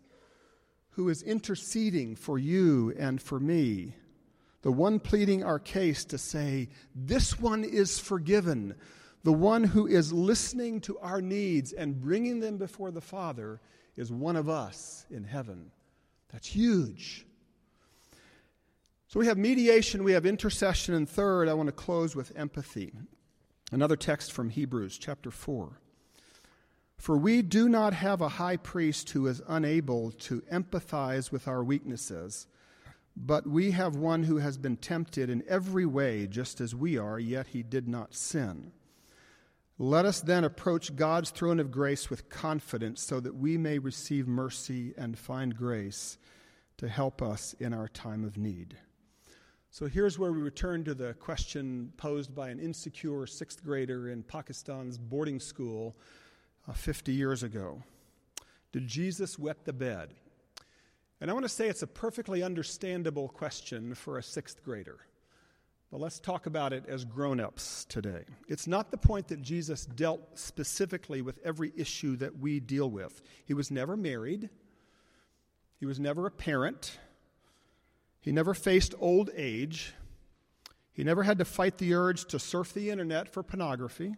who 0.92 1.10
is 1.10 1.22
interceding 1.22 2.16
for 2.16 2.40
you 2.40 2.94
and 2.98 3.22
for 3.22 3.40
me. 3.40 3.96
The 4.64 4.72
one 4.72 5.00
pleading 5.00 5.44
our 5.44 5.58
case 5.60 6.06
to 6.06 6.20
say, 6.20 6.70
This 6.96 7.40
one 7.40 7.64
is 7.64 7.98
forgiven 8.00 8.76
the 9.24 9.34
one 9.34 9.64
who 9.64 9.88
is 9.88 10.12
listening 10.12 10.82
to 10.82 10.98
our 11.00 11.22
needs 11.22 11.74
and 11.74 12.02
bringing 12.02 12.40
them 12.40 12.58
before 12.58 12.92
the 12.92 13.02
Father 13.02 13.60
is 13.96 14.12
one 14.12 14.36
of 14.36 14.50
us 14.50 15.06
in 15.12 15.24
heaven. 15.24 15.72
That's 16.32 16.48
huge. 16.48 17.26
So 19.08 19.20
we 19.20 19.28
have 19.28 19.38
mediation, 19.38 20.04
we 20.04 20.14
have 20.14 20.26
intercession, 20.26 20.94
and 20.94 21.08
third, 21.08 21.50
I 21.50 21.54
want 21.54 21.68
to 21.68 21.74
close 21.74 22.16
with 22.16 22.32
empathy. 22.36 22.94
Another 23.72 23.98
text 23.98 24.32
from 24.32 24.50
Hebrews 24.50 24.98
chapter 24.98 25.30
4. 25.30 25.78
For 26.98 27.18
we 27.18 27.42
do 27.42 27.68
not 27.68 27.94
have 27.94 28.22
a 28.22 28.30
high 28.30 28.58
priest 28.58 29.10
who 29.10 29.28
is 29.28 29.42
unable 29.48 30.12
to 30.12 30.42
empathize 30.52 31.32
with 31.32 31.48
our 31.48 31.64
weaknesses, 31.64 32.48
but 33.18 33.48
we 33.48 33.72
have 33.72 33.96
one 33.96 34.24
who 34.24 34.38
has 34.38 34.58
been 34.58 34.78
tempted 34.78 35.30
in 35.30 35.44
every 35.48 35.86
way, 35.86 36.28
just 36.28 36.62
as 36.62 36.74
we 36.74 36.98
are, 36.98 37.20
yet 37.20 37.48
he 37.48 37.64
did 37.64 37.88
not 37.88 38.14
sin. 38.14 38.72
Let 39.78 40.06
us 40.06 40.22
then 40.22 40.44
approach 40.44 40.96
God's 40.96 41.32
throne 41.32 41.60
of 41.60 41.72
grace 41.72 42.10
with 42.10 42.30
confidence 42.30 43.02
so 43.02 43.20
that 43.20 43.36
we 43.36 43.58
may 43.58 43.80
receive 43.80 44.28
mercy 44.28 44.94
and 44.98 45.18
find 45.18 45.56
grace 45.56 46.18
to 46.78 46.88
help 46.88 47.22
us 47.22 47.54
in 47.60 47.74
our 47.74 47.88
time 47.88 48.24
of 48.24 48.38
need. 48.38 48.78
So 49.70 49.86
here's 49.86 50.20
where 50.20 50.34
we 50.34 50.42
return 50.42 50.84
to 50.84 50.94
the 50.94 51.14
question 51.14 51.94
posed 51.96 52.36
by 52.36 52.50
an 52.50 52.60
insecure 52.60 53.26
sixth 53.26 53.64
grader 53.64 54.10
in 54.10 54.22
Pakistan's 54.22 54.98
boarding 54.98 55.40
school 55.40 55.96
uh, 56.68 56.74
50 56.74 57.14
years 57.14 57.44
ago 57.44 57.82
Did 58.72 58.88
Jesus 58.88 59.40
wet 59.40 59.64
the 59.64 59.74
bed? 59.74 60.14
And 61.22 61.30
I 61.30 61.34
want 61.34 61.46
to 61.46 61.50
say 61.50 61.68
it's 61.68 61.84
a 61.84 61.88
perfectly 61.88 62.44
understandable 62.44 63.30
question 63.30 63.94
for 63.94 64.18
a 64.18 64.24
sixth 64.24 64.64
grader. 64.64 65.00
But 65.92 66.00
let's 66.00 66.22
talk 66.22 66.46
about 66.46 66.72
it 66.72 66.86
as 66.88 67.04
grown 67.04 67.42
ups 67.42 67.86
today. 67.90 68.24
It's 68.48 68.66
not 68.66 68.92
the 68.92 68.98
point 68.98 69.28
that 69.28 69.42
Jesus 69.42 69.86
dealt 69.86 70.40
specifically 70.40 71.22
with 71.22 71.38
every 71.44 71.74
issue 71.76 72.16
that 72.18 72.40
we 72.40 72.62
deal 72.62 72.90
with. 72.90 73.22
He 73.44 73.54
was 73.54 73.70
never 73.70 73.98
married, 73.98 74.50
he 75.80 75.86
was 75.86 76.00
never 76.00 76.26
a 76.28 76.32
parent, 76.32 76.98
he 78.22 78.32
never 78.32 78.54
faced 78.54 78.96
old 79.00 79.32
age, 79.36 79.94
he 80.94 81.04
never 81.04 81.24
had 81.24 81.40
to 81.40 81.46
fight 81.46 81.78
the 81.78 81.94
urge 81.94 82.24
to 82.26 82.40
surf 82.40 82.74
the 82.74 82.90
internet 82.90 83.28
for 83.28 83.44
pornography. 83.44 84.16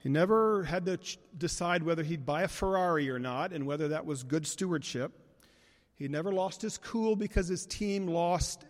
He 0.00 0.08
never 0.08 0.62
had 0.62 0.86
to 0.86 0.96
ch- 0.96 1.18
decide 1.36 1.82
whether 1.82 2.04
he'd 2.04 2.24
buy 2.24 2.42
a 2.42 2.48
Ferrari 2.48 3.10
or 3.10 3.18
not 3.18 3.52
and 3.52 3.66
whether 3.66 3.88
that 3.88 4.06
was 4.06 4.22
good 4.22 4.46
stewardship. 4.46 5.12
He 5.94 6.06
never 6.06 6.32
lost 6.32 6.62
his 6.62 6.78
cool 6.78 7.16
because 7.16 7.48
his 7.48 7.66
team 7.66 8.06
lost 8.06 8.64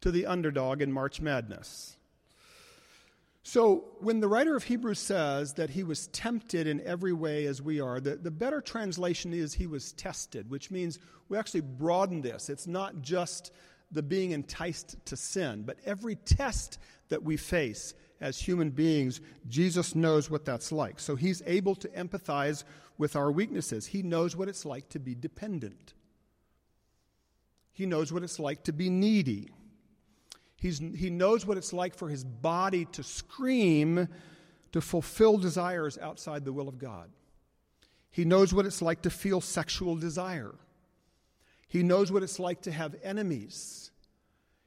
to 0.00 0.10
the 0.10 0.26
underdog 0.26 0.82
in 0.82 0.92
March 0.92 1.20
Madness. 1.20 1.98
So, 3.48 3.84
when 4.00 4.20
the 4.20 4.28
writer 4.28 4.56
of 4.56 4.64
Hebrews 4.64 4.98
says 4.98 5.54
that 5.54 5.70
he 5.70 5.82
was 5.82 6.08
tempted 6.08 6.66
in 6.66 6.82
every 6.82 7.14
way 7.14 7.46
as 7.46 7.62
we 7.62 7.80
are, 7.80 7.98
the, 7.98 8.16
the 8.16 8.30
better 8.30 8.60
translation 8.60 9.32
is 9.32 9.54
he 9.54 9.66
was 9.66 9.92
tested, 9.92 10.50
which 10.50 10.70
means 10.70 10.98
we 11.30 11.38
actually 11.38 11.62
broaden 11.62 12.20
this. 12.20 12.50
It's 12.50 12.66
not 12.66 13.00
just 13.00 13.50
the 13.90 14.02
being 14.02 14.32
enticed 14.32 14.96
to 15.06 15.16
sin, 15.16 15.62
but 15.62 15.78
every 15.86 16.16
test 16.16 16.78
that 17.08 17.22
we 17.22 17.38
face 17.38 17.94
as 18.20 18.38
human 18.38 18.68
beings, 18.68 19.22
Jesus 19.48 19.94
knows 19.94 20.28
what 20.28 20.44
that's 20.44 20.70
like. 20.70 21.00
So, 21.00 21.16
he's 21.16 21.42
able 21.46 21.74
to 21.76 21.88
empathize 21.88 22.64
with 22.98 23.16
our 23.16 23.32
weaknesses. 23.32 23.86
He 23.86 24.02
knows 24.02 24.36
what 24.36 24.50
it's 24.50 24.66
like 24.66 24.90
to 24.90 24.98
be 24.98 25.14
dependent, 25.14 25.94
he 27.72 27.86
knows 27.86 28.12
what 28.12 28.22
it's 28.22 28.38
like 28.38 28.64
to 28.64 28.74
be 28.74 28.90
needy. 28.90 29.48
He's, 30.60 30.78
he 30.78 31.08
knows 31.08 31.46
what 31.46 31.56
it's 31.56 31.72
like 31.72 31.94
for 31.94 32.08
his 32.08 32.24
body 32.24 32.84
to 32.86 33.02
scream 33.02 34.08
to 34.72 34.80
fulfill 34.80 35.38
desires 35.38 35.96
outside 35.98 36.44
the 36.44 36.52
will 36.52 36.68
of 36.68 36.78
God. 36.78 37.10
He 38.10 38.24
knows 38.24 38.52
what 38.52 38.66
it's 38.66 38.82
like 38.82 39.02
to 39.02 39.10
feel 39.10 39.40
sexual 39.40 39.96
desire. 39.96 40.54
He 41.68 41.82
knows 41.82 42.10
what 42.10 42.22
it's 42.22 42.38
like 42.38 42.62
to 42.62 42.72
have 42.72 42.96
enemies. 43.02 43.90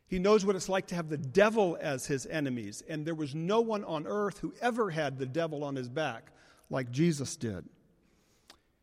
He 0.07 0.19
knows 0.19 0.45
what 0.45 0.55
it's 0.55 0.69
like 0.69 0.87
to 0.87 0.95
have 0.95 1.09
the 1.09 1.17
devil 1.17 1.77
as 1.79 2.05
his 2.05 2.25
enemies. 2.25 2.83
And 2.87 3.05
there 3.05 3.15
was 3.15 3.35
no 3.35 3.61
one 3.61 3.83
on 3.83 4.07
earth 4.07 4.39
who 4.39 4.53
ever 4.61 4.89
had 4.89 5.17
the 5.17 5.25
devil 5.25 5.63
on 5.63 5.75
his 5.75 5.89
back 5.89 6.31
like 6.69 6.91
Jesus 6.91 7.35
did. 7.35 7.65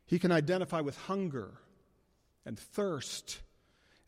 He 0.06 0.18
can 0.18 0.32
identify 0.32 0.80
with 0.80 0.96
hunger 0.96 1.52
and 2.44 2.58
thirst 2.58 3.40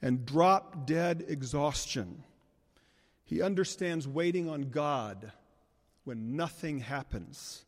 and 0.02 0.24
drop 0.24 0.86
dead 0.86 1.24
exhaustion. 1.28 2.24
He 3.30 3.42
understands 3.42 4.08
waiting 4.08 4.50
on 4.50 4.70
God 4.70 5.30
when 6.02 6.34
nothing 6.34 6.80
happens. 6.80 7.64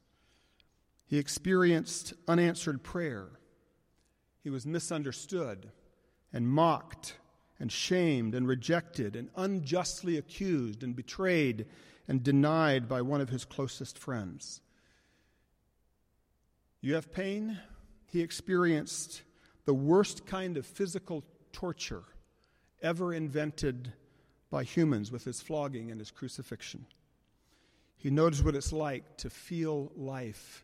He 1.07 1.18
experienced 1.18 2.14
unanswered 2.27 2.83
prayer. 2.83 3.29
He 4.42 4.51
was 4.51 4.66
misunderstood 4.66 5.70
and 6.33 6.48
mocked 6.48 7.16
and 7.61 7.70
shamed 7.70 8.35
and 8.35 8.48
rejected 8.48 9.14
and 9.14 9.29
unjustly 9.37 10.16
accused 10.16 10.83
and 10.83 10.96
betrayed 10.96 11.66
and 12.09 12.25
denied 12.25 12.88
by 12.88 13.01
one 13.01 13.20
of 13.20 13.29
his 13.29 13.44
closest 13.44 13.96
friends. 13.96 14.62
You 16.81 16.94
have 16.94 17.12
pain? 17.12 17.61
He 18.09 18.20
experienced 18.20 19.22
the 19.64 19.75
worst 19.75 20.27
kind 20.27 20.57
of 20.57 20.66
physical 20.66 21.22
torture 21.53 22.03
ever 22.83 23.14
invented 23.14 23.92
by 24.53 24.62
humans 24.62 25.11
with 25.11 25.25
his 25.25 25.41
flogging 25.41 25.91
and 25.91 25.99
his 25.99 26.11
crucifixion. 26.11 26.85
He 27.97 28.11
knows 28.11 28.43
what 28.43 28.55
it's 28.55 28.73
like 28.73 29.17
to 29.17 29.31
feel 29.31 29.91
life 29.97 30.62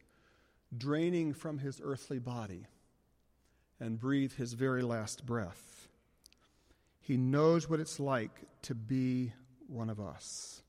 draining 0.76 1.32
from 1.32 1.56
his 1.56 1.80
earthly 1.82 2.18
body 2.18 2.66
and 3.80 3.98
breathe 3.98 4.34
his 4.34 4.52
very 4.52 4.82
last 4.82 5.24
breath. 5.24 5.88
He 7.00 7.16
knows 7.16 7.70
what 7.70 7.80
it's 7.80 7.98
like 7.98 8.42
to 8.62 8.74
be 8.74 9.32
one 9.68 9.88
of 9.88 9.98
us. 9.98 10.62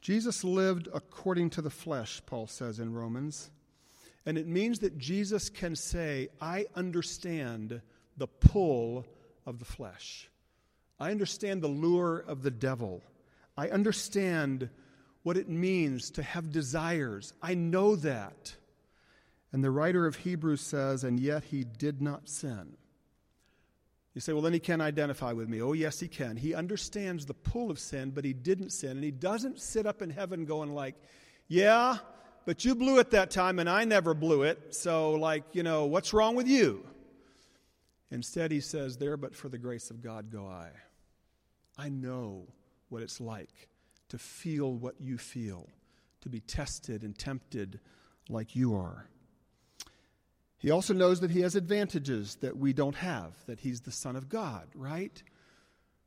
Jesus 0.00 0.44
lived 0.44 0.88
according 0.94 1.50
to 1.50 1.60
the 1.60 1.68
flesh, 1.68 2.22
Paul 2.24 2.46
says 2.46 2.80
in 2.80 2.94
Romans. 2.94 3.50
And 4.24 4.38
it 4.38 4.46
means 4.46 4.78
that 4.78 4.96
Jesus 4.96 5.50
can 5.50 5.76
say, 5.76 6.28
I 6.40 6.64
understand 6.74 7.82
the 8.16 8.28
pull 8.28 9.04
of 9.44 9.58
the 9.58 9.66
flesh. 9.66 10.30
I 11.02 11.10
understand 11.10 11.62
the 11.62 11.68
lure 11.68 12.18
of 12.28 12.44
the 12.44 12.50
devil. 12.52 13.02
I 13.56 13.68
understand 13.70 14.70
what 15.24 15.36
it 15.36 15.48
means 15.48 16.12
to 16.12 16.22
have 16.22 16.52
desires. 16.52 17.32
I 17.42 17.54
know 17.54 17.96
that. 17.96 18.54
And 19.50 19.64
the 19.64 19.72
writer 19.72 20.06
of 20.06 20.14
Hebrews 20.14 20.60
says, 20.60 21.02
and 21.02 21.18
yet 21.18 21.42
he 21.42 21.64
did 21.64 22.00
not 22.00 22.28
sin. 22.28 22.76
You 24.14 24.20
say, 24.20 24.32
well, 24.32 24.42
then 24.42 24.52
he 24.52 24.60
can't 24.60 24.80
identify 24.80 25.32
with 25.32 25.48
me. 25.48 25.60
Oh, 25.60 25.72
yes, 25.72 25.98
he 25.98 26.06
can. 26.06 26.36
He 26.36 26.54
understands 26.54 27.26
the 27.26 27.34
pull 27.34 27.68
of 27.68 27.80
sin, 27.80 28.10
but 28.10 28.24
he 28.24 28.32
didn't 28.32 28.70
sin. 28.70 28.92
And 28.92 29.02
he 29.02 29.10
doesn't 29.10 29.60
sit 29.60 29.86
up 29.86 30.02
in 30.02 30.10
heaven 30.10 30.44
going, 30.44 30.72
like, 30.72 30.94
yeah, 31.48 31.96
but 32.46 32.64
you 32.64 32.76
blew 32.76 33.00
it 33.00 33.10
that 33.10 33.32
time 33.32 33.58
and 33.58 33.68
I 33.68 33.86
never 33.86 34.14
blew 34.14 34.44
it. 34.44 34.72
So, 34.72 35.14
like, 35.14 35.42
you 35.52 35.64
know, 35.64 35.86
what's 35.86 36.12
wrong 36.12 36.36
with 36.36 36.46
you? 36.46 36.86
Instead, 38.12 38.52
he 38.52 38.60
says, 38.60 38.98
There, 38.98 39.16
but 39.16 39.34
for 39.34 39.48
the 39.48 39.58
grace 39.58 39.90
of 39.90 40.02
God 40.02 40.30
go 40.30 40.46
I. 40.46 40.68
I 41.82 41.88
know 41.88 42.46
what 42.90 43.02
it's 43.02 43.20
like 43.20 43.68
to 44.10 44.18
feel 44.18 44.72
what 44.72 45.00
you 45.00 45.18
feel, 45.18 45.68
to 46.20 46.28
be 46.28 46.38
tested 46.38 47.02
and 47.02 47.18
tempted 47.18 47.80
like 48.28 48.54
you 48.54 48.76
are. 48.76 49.08
He 50.58 50.70
also 50.70 50.94
knows 50.94 51.18
that 51.20 51.32
he 51.32 51.40
has 51.40 51.56
advantages 51.56 52.36
that 52.36 52.56
we 52.56 52.72
don't 52.72 52.94
have, 52.94 53.34
that 53.46 53.58
he's 53.58 53.80
the 53.80 53.90
Son 53.90 54.14
of 54.14 54.28
God, 54.28 54.68
right? 54.76 55.20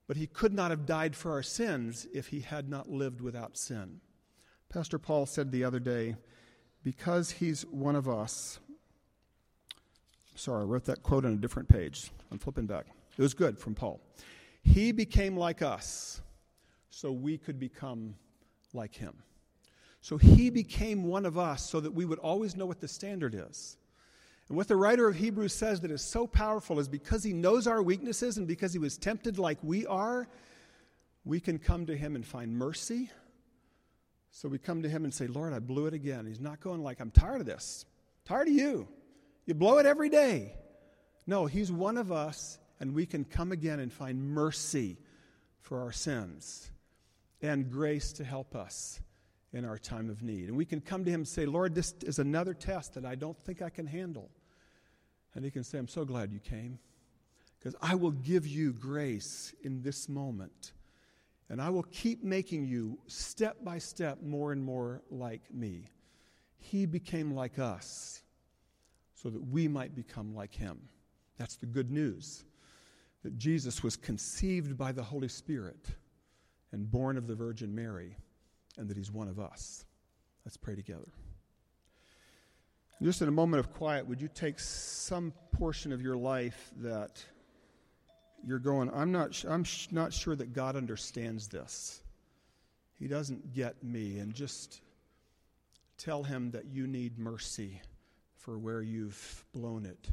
But 0.07 0.15
he 0.15 0.27
could 0.27 0.53
not 0.53 0.71
have 0.71 0.85
died 0.85 1.13
for 1.13 1.33
our 1.33 1.43
sins 1.43 2.07
if 2.13 2.27
he 2.27 2.39
had 2.39 2.69
not 2.69 2.89
lived 2.89 3.19
without 3.19 3.57
sin. 3.57 3.99
Pastor 4.69 4.97
Paul 4.97 5.25
said 5.25 5.51
the 5.51 5.65
other 5.65 5.79
day, 5.79 6.15
because 6.83 7.31
he's 7.31 7.63
one 7.65 7.97
of 7.97 8.07
us. 8.07 8.59
Sorry, 10.35 10.61
I 10.61 10.65
wrote 10.65 10.85
that 10.85 11.03
quote 11.03 11.25
on 11.25 11.33
a 11.33 11.37
different 11.37 11.67
page. 11.67 12.11
I'm 12.31 12.39
flipping 12.39 12.65
back. 12.65 12.85
It 13.17 13.21
was 13.21 13.33
good 13.33 13.59
from 13.59 13.75
Paul. 13.75 13.99
He 14.65 14.91
became 14.91 15.37
like 15.37 15.61
us 15.61 16.21
so 16.89 17.11
we 17.11 17.37
could 17.37 17.59
become 17.59 18.15
like 18.73 18.93
him. 18.93 19.13
So 20.01 20.17
he 20.17 20.49
became 20.49 21.05
one 21.05 21.25
of 21.25 21.37
us 21.37 21.67
so 21.67 21.79
that 21.79 21.93
we 21.93 22.05
would 22.05 22.19
always 22.19 22.55
know 22.55 22.65
what 22.65 22.81
the 22.81 22.87
standard 22.87 23.33
is. 23.49 23.77
And 24.47 24.57
what 24.57 24.67
the 24.67 24.75
writer 24.75 25.07
of 25.07 25.15
Hebrews 25.15 25.53
says 25.53 25.81
that 25.81 25.91
is 25.91 26.01
so 26.01 26.27
powerful 26.27 26.79
is 26.79 26.87
because 26.87 27.23
he 27.23 27.33
knows 27.33 27.65
our 27.65 27.81
weaknesses 27.81 28.37
and 28.37 28.47
because 28.47 28.73
he 28.73 28.79
was 28.79 28.97
tempted 28.97 29.39
like 29.39 29.57
we 29.63 29.87
are, 29.87 30.27
we 31.23 31.39
can 31.39 31.57
come 31.57 31.85
to 31.87 31.97
him 31.97 32.15
and 32.15 32.25
find 32.25 32.55
mercy. 32.55 33.09
So 34.29 34.47
we 34.47 34.59
come 34.59 34.83
to 34.83 34.89
him 34.89 35.05
and 35.05 35.13
say, 35.13 35.27
Lord, 35.27 35.53
I 35.53 35.59
blew 35.59 35.87
it 35.87 35.93
again. 35.93 36.25
He's 36.25 36.41
not 36.41 36.59
going 36.59 36.83
like, 36.83 36.99
I'm 36.99 37.09
tired 37.09 37.39
of 37.39 37.47
this. 37.47 37.85
tired 38.25 38.47
of 38.47 38.53
you. 38.53 38.87
You 39.45 39.53
blow 39.53 39.77
it 39.77 39.85
every 39.85 40.09
day. 40.09 40.53
No, 41.25 41.45
he's 41.45 41.71
one 41.71 41.97
of 41.97 42.11
us, 42.11 42.59
and 42.79 42.93
we 42.93 43.05
can 43.05 43.23
come 43.23 43.51
again 43.51 43.79
and 43.79 43.91
find 43.91 44.21
mercy 44.21 44.97
for 45.61 45.81
our 45.81 45.91
sins 45.91 46.69
and 47.41 47.71
grace 47.71 48.13
to 48.13 48.23
help 48.23 48.55
us 48.55 48.99
in 49.53 49.65
our 49.65 49.77
time 49.77 50.09
of 50.09 50.21
need. 50.21 50.47
And 50.47 50.57
we 50.57 50.65
can 50.65 50.81
come 50.81 51.05
to 51.05 51.11
Him 51.11 51.21
and 51.21 51.27
say, 51.27 51.45
Lord, 51.45 51.73
this 51.73 51.93
is 52.03 52.19
another 52.19 52.53
test 52.53 52.93
that 52.95 53.05
I 53.05 53.15
don't 53.15 53.39
think 53.39 53.61
I 53.61 53.69
can 53.69 53.87
handle. 53.87 54.29
And 55.33 55.45
He 55.45 55.51
can 55.51 55.63
say, 55.63 55.77
I'm 55.77 55.87
so 55.87 56.05
glad 56.05 56.31
you 56.31 56.39
came 56.39 56.79
because 57.57 57.75
I 57.81 57.95
will 57.95 58.11
give 58.11 58.45
you 58.45 58.73
grace 58.73 59.53
in 59.63 59.81
this 59.81 60.07
moment. 60.09 60.73
And 61.49 61.61
I 61.61 61.69
will 61.69 61.83
keep 61.83 62.23
making 62.23 62.65
you 62.65 62.99
step 63.07 63.57
by 63.63 63.77
step 63.77 64.21
more 64.23 64.51
and 64.51 64.63
more 64.63 65.01
like 65.09 65.41
me. 65.53 65.89
He 66.57 66.85
became 66.85 67.33
like 67.33 67.59
us 67.59 68.23
so 69.13 69.29
that 69.29 69.47
we 69.47 69.67
might 69.67 69.95
become 69.95 70.35
like 70.35 70.53
him. 70.53 70.89
That's 71.37 71.55
the 71.55 71.67
good 71.67 71.91
news 71.91 72.43
that 73.25 73.39
Jesus 73.39 73.81
was 73.81 73.95
conceived 73.95 74.77
by 74.77 74.91
the 74.91 75.01
Holy 75.01 75.27
Spirit 75.27 75.83
and 76.71 76.91
born 76.91 77.17
of 77.17 77.25
the 77.25 77.33
Virgin 77.33 77.73
Mary, 77.73 78.15
and 78.77 78.87
that 78.87 78.95
he's 78.95 79.11
one 79.11 79.27
of 79.27 79.39
us. 79.39 79.83
Let's 80.45 80.57
pray 80.57 80.75
together. 80.75 81.07
Just 83.01 83.23
in 83.23 83.27
a 83.27 83.31
moment 83.31 83.61
of 83.61 83.73
quiet, 83.73 84.07
would 84.07 84.21
you 84.21 84.27
take 84.27 84.59
some 84.59 85.33
portion 85.51 85.91
of 85.91 86.03
your 86.03 86.15
life 86.15 86.69
that 86.81 87.25
you're 88.45 88.59
going, 88.59 88.91
I'm 88.93 89.11
not, 89.11 89.43
I'm 89.49 89.63
sh- 89.63 89.87
not 89.89 90.13
sure 90.13 90.35
that 90.35 90.53
God 90.53 90.75
understands 90.75 91.47
this. 91.47 92.03
He 92.99 93.07
doesn't 93.07 93.55
get 93.55 93.83
me. 93.83 94.19
And 94.19 94.35
just 94.35 94.81
tell 95.97 96.21
him 96.21 96.51
that 96.51 96.65
you 96.65 96.85
need 96.85 97.17
mercy 97.17 97.81
for 98.35 98.59
where 98.59 98.83
you've 98.83 99.43
blown 99.51 99.87
it. 99.87 100.11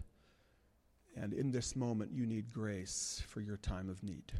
And 1.14 1.32
in 1.32 1.50
this 1.50 1.76
moment, 1.76 2.12
you 2.12 2.26
need 2.26 2.52
grace 2.52 3.22
for 3.28 3.40
your 3.40 3.56
time 3.56 3.88
of 3.88 4.02
need. 4.02 4.32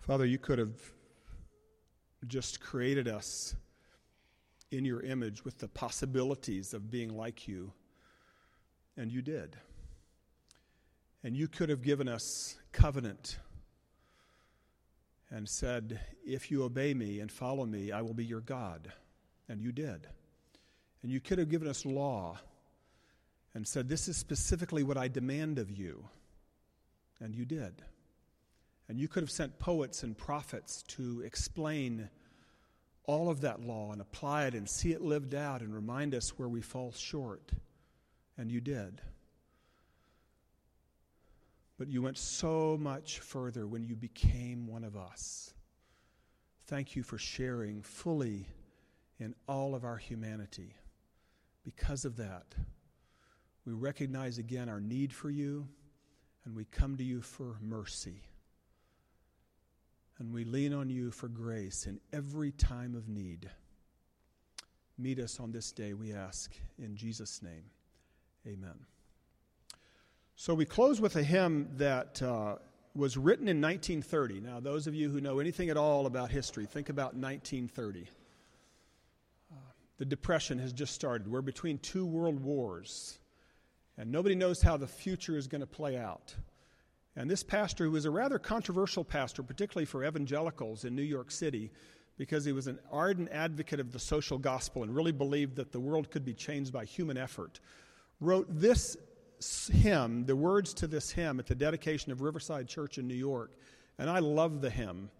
Father, 0.00 0.26
you 0.26 0.36
could 0.36 0.58
have 0.58 0.76
just 2.26 2.60
created 2.60 3.08
us 3.08 3.54
in 4.76 4.84
your 4.84 5.00
image 5.00 5.44
with 5.44 5.58
the 5.58 5.68
possibilities 5.68 6.74
of 6.74 6.90
being 6.90 7.16
like 7.16 7.48
you, 7.48 7.72
and 8.96 9.10
you 9.10 9.22
did. 9.22 9.56
And 11.22 11.36
you 11.36 11.48
could 11.48 11.68
have 11.70 11.82
given 11.82 12.08
us 12.08 12.56
covenant 12.72 13.38
and 15.30 15.48
said, 15.48 16.00
If 16.24 16.50
you 16.50 16.64
obey 16.64 16.94
me 16.94 17.20
and 17.20 17.30
follow 17.30 17.64
me, 17.64 17.92
I 17.92 18.02
will 18.02 18.14
be 18.14 18.24
your 18.24 18.40
God. 18.40 18.92
And 19.48 19.60
you 19.60 19.72
did. 19.72 20.06
And 21.02 21.10
you 21.10 21.20
could 21.20 21.38
have 21.38 21.50
given 21.50 21.68
us 21.68 21.84
law 21.84 22.38
and 23.54 23.66
said, 23.66 23.88
This 23.88 24.08
is 24.08 24.16
specifically 24.16 24.82
what 24.82 24.96
I 24.96 25.08
demand 25.08 25.58
of 25.58 25.70
you. 25.70 26.08
And 27.20 27.34
you 27.34 27.44
did. 27.44 27.82
And 28.88 28.98
you 28.98 29.08
could 29.08 29.22
have 29.22 29.30
sent 29.30 29.58
poets 29.58 30.02
and 30.02 30.16
prophets 30.16 30.82
to 30.88 31.22
explain 31.24 32.10
all 33.06 33.30
of 33.30 33.42
that 33.42 33.60
law 33.60 33.92
and 33.92 34.00
apply 34.00 34.46
it 34.46 34.54
and 34.54 34.68
see 34.68 34.92
it 34.92 35.02
lived 35.02 35.34
out 35.34 35.60
and 35.60 35.74
remind 35.74 36.14
us 36.14 36.38
where 36.38 36.48
we 36.48 36.60
fall 36.60 36.92
short. 36.92 37.52
And 38.36 38.50
you 38.50 38.60
did. 38.60 39.00
But 41.78 41.88
you 41.88 42.02
went 42.02 42.18
so 42.18 42.76
much 42.80 43.18
further 43.20 43.66
when 43.66 43.84
you 43.84 43.96
became 43.96 44.66
one 44.66 44.84
of 44.84 44.96
us. 44.96 45.52
Thank 46.66 46.96
you 46.96 47.02
for 47.02 47.18
sharing 47.18 47.82
fully 47.82 48.46
in 49.18 49.34
all 49.46 49.74
of 49.74 49.84
our 49.84 49.96
humanity. 49.96 50.74
Because 51.64 52.04
of 52.04 52.16
that, 52.16 52.54
we 53.64 53.72
recognize 53.72 54.38
again 54.38 54.68
our 54.68 54.80
need 54.80 55.12
for 55.12 55.30
you 55.30 55.66
and 56.44 56.54
we 56.54 56.64
come 56.66 56.96
to 56.96 57.04
you 57.04 57.20
for 57.20 57.56
mercy. 57.60 58.22
And 60.18 60.32
we 60.32 60.44
lean 60.44 60.72
on 60.72 60.90
you 60.90 61.10
for 61.10 61.28
grace 61.28 61.86
in 61.86 62.00
every 62.12 62.52
time 62.52 62.94
of 62.94 63.08
need. 63.08 63.50
Meet 64.96 65.18
us 65.18 65.40
on 65.40 65.50
this 65.50 65.72
day, 65.72 65.92
we 65.92 66.12
ask, 66.12 66.52
in 66.78 66.96
Jesus' 66.96 67.42
name. 67.42 67.64
Amen. 68.46 68.86
So 70.36 70.54
we 70.54 70.64
close 70.64 71.00
with 71.00 71.16
a 71.16 71.22
hymn 71.22 71.68
that 71.76 72.22
uh, 72.22 72.56
was 72.94 73.16
written 73.16 73.48
in 73.48 73.60
1930. 73.60 74.40
Now, 74.40 74.60
those 74.60 74.86
of 74.86 74.94
you 74.94 75.10
who 75.10 75.20
know 75.20 75.40
anything 75.40 75.68
at 75.68 75.76
all 75.76 76.06
about 76.06 76.30
history, 76.30 76.66
think 76.66 76.88
about 76.88 77.14
1930. 77.14 78.08
Uh, 79.50 79.56
the 79.98 80.04
Depression 80.04 80.58
has 80.58 80.72
just 80.72 80.94
started. 80.94 81.26
We're 81.26 81.42
between 81.42 81.78
two 81.78 82.06
world 82.06 82.40
wars, 82.40 83.18
and 83.98 84.12
nobody 84.12 84.36
knows 84.36 84.62
how 84.62 84.76
the 84.76 84.86
future 84.86 85.36
is 85.36 85.48
going 85.48 85.60
to 85.60 85.66
play 85.66 85.96
out. 85.96 86.34
And 87.16 87.30
this 87.30 87.42
pastor, 87.42 87.84
who 87.84 87.92
was 87.92 88.04
a 88.04 88.10
rather 88.10 88.38
controversial 88.38 89.04
pastor, 89.04 89.42
particularly 89.42 89.86
for 89.86 90.04
evangelicals 90.04 90.84
in 90.84 90.96
New 90.96 91.02
York 91.02 91.30
City, 91.30 91.70
because 92.16 92.44
he 92.44 92.52
was 92.52 92.66
an 92.66 92.78
ardent 92.90 93.28
advocate 93.30 93.80
of 93.80 93.92
the 93.92 93.98
social 93.98 94.38
gospel 94.38 94.82
and 94.82 94.94
really 94.94 95.12
believed 95.12 95.56
that 95.56 95.72
the 95.72 95.80
world 95.80 96.10
could 96.10 96.24
be 96.24 96.34
changed 96.34 96.72
by 96.72 96.84
human 96.84 97.16
effort, 97.16 97.60
wrote 98.20 98.46
this 98.48 98.96
hymn, 99.72 100.24
the 100.26 100.36
words 100.36 100.74
to 100.74 100.86
this 100.86 101.10
hymn 101.10 101.38
at 101.38 101.46
the 101.46 101.54
dedication 101.54 102.12
of 102.12 102.20
Riverside 102.20 102.68
Church 102.68 102.98
in 102.98 103.06
New 103.06 103.14
York. 103.14 103.52
And 103.98 104.08
I 104.10 104.18
love 104.18 104.60
the 104.60 104.70
hymn 104.70 105.10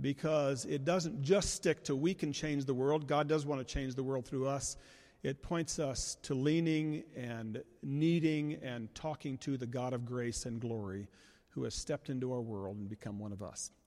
because 0.00 0.64
it 0.64 0.84
doesn't 0.84 1.22
just 1.22 1.54
stick 1.54 1.84
to 1.84 1.94
we 1.94 2.14
can 2.14 2.32
change 2.32 2.64
the 2.64 2.74
world. 2.74 3.06
God 3.06 3.28
does 3.28 3.46
want 3.46 3.66
to 3.66 3.74
change 3.74 3.94
the 3.94 4.02
world 4.02 4.26
through 4.26 4.46
us. 4.46 4.76
It 5.22 5.42
points 5.42 5.78
us 5.78 6.16
to 6.22 6.34
leaning 6.34 7.04
and 7.16 7.62
needing 7.82 8.54
and 8.62 8.94
talking 8.94 9.38
to 9.38 9.56
the 9.56 9.66
God 9.66 9.92
of 9.92 10.04
grace 10.04 10.46
and 10.46 10.60
glory 10.60 11.06
who 11.54 11.64
has 11.64 11.74
stepped 11.74 12.10
into 12.10 12.32
our 12.32 12.40
world 12.40 12.76
and 12.76 12.88
become 12.88 13.18
one 13.18 13.32
of 13.32 13.42
us. 13.42 13.70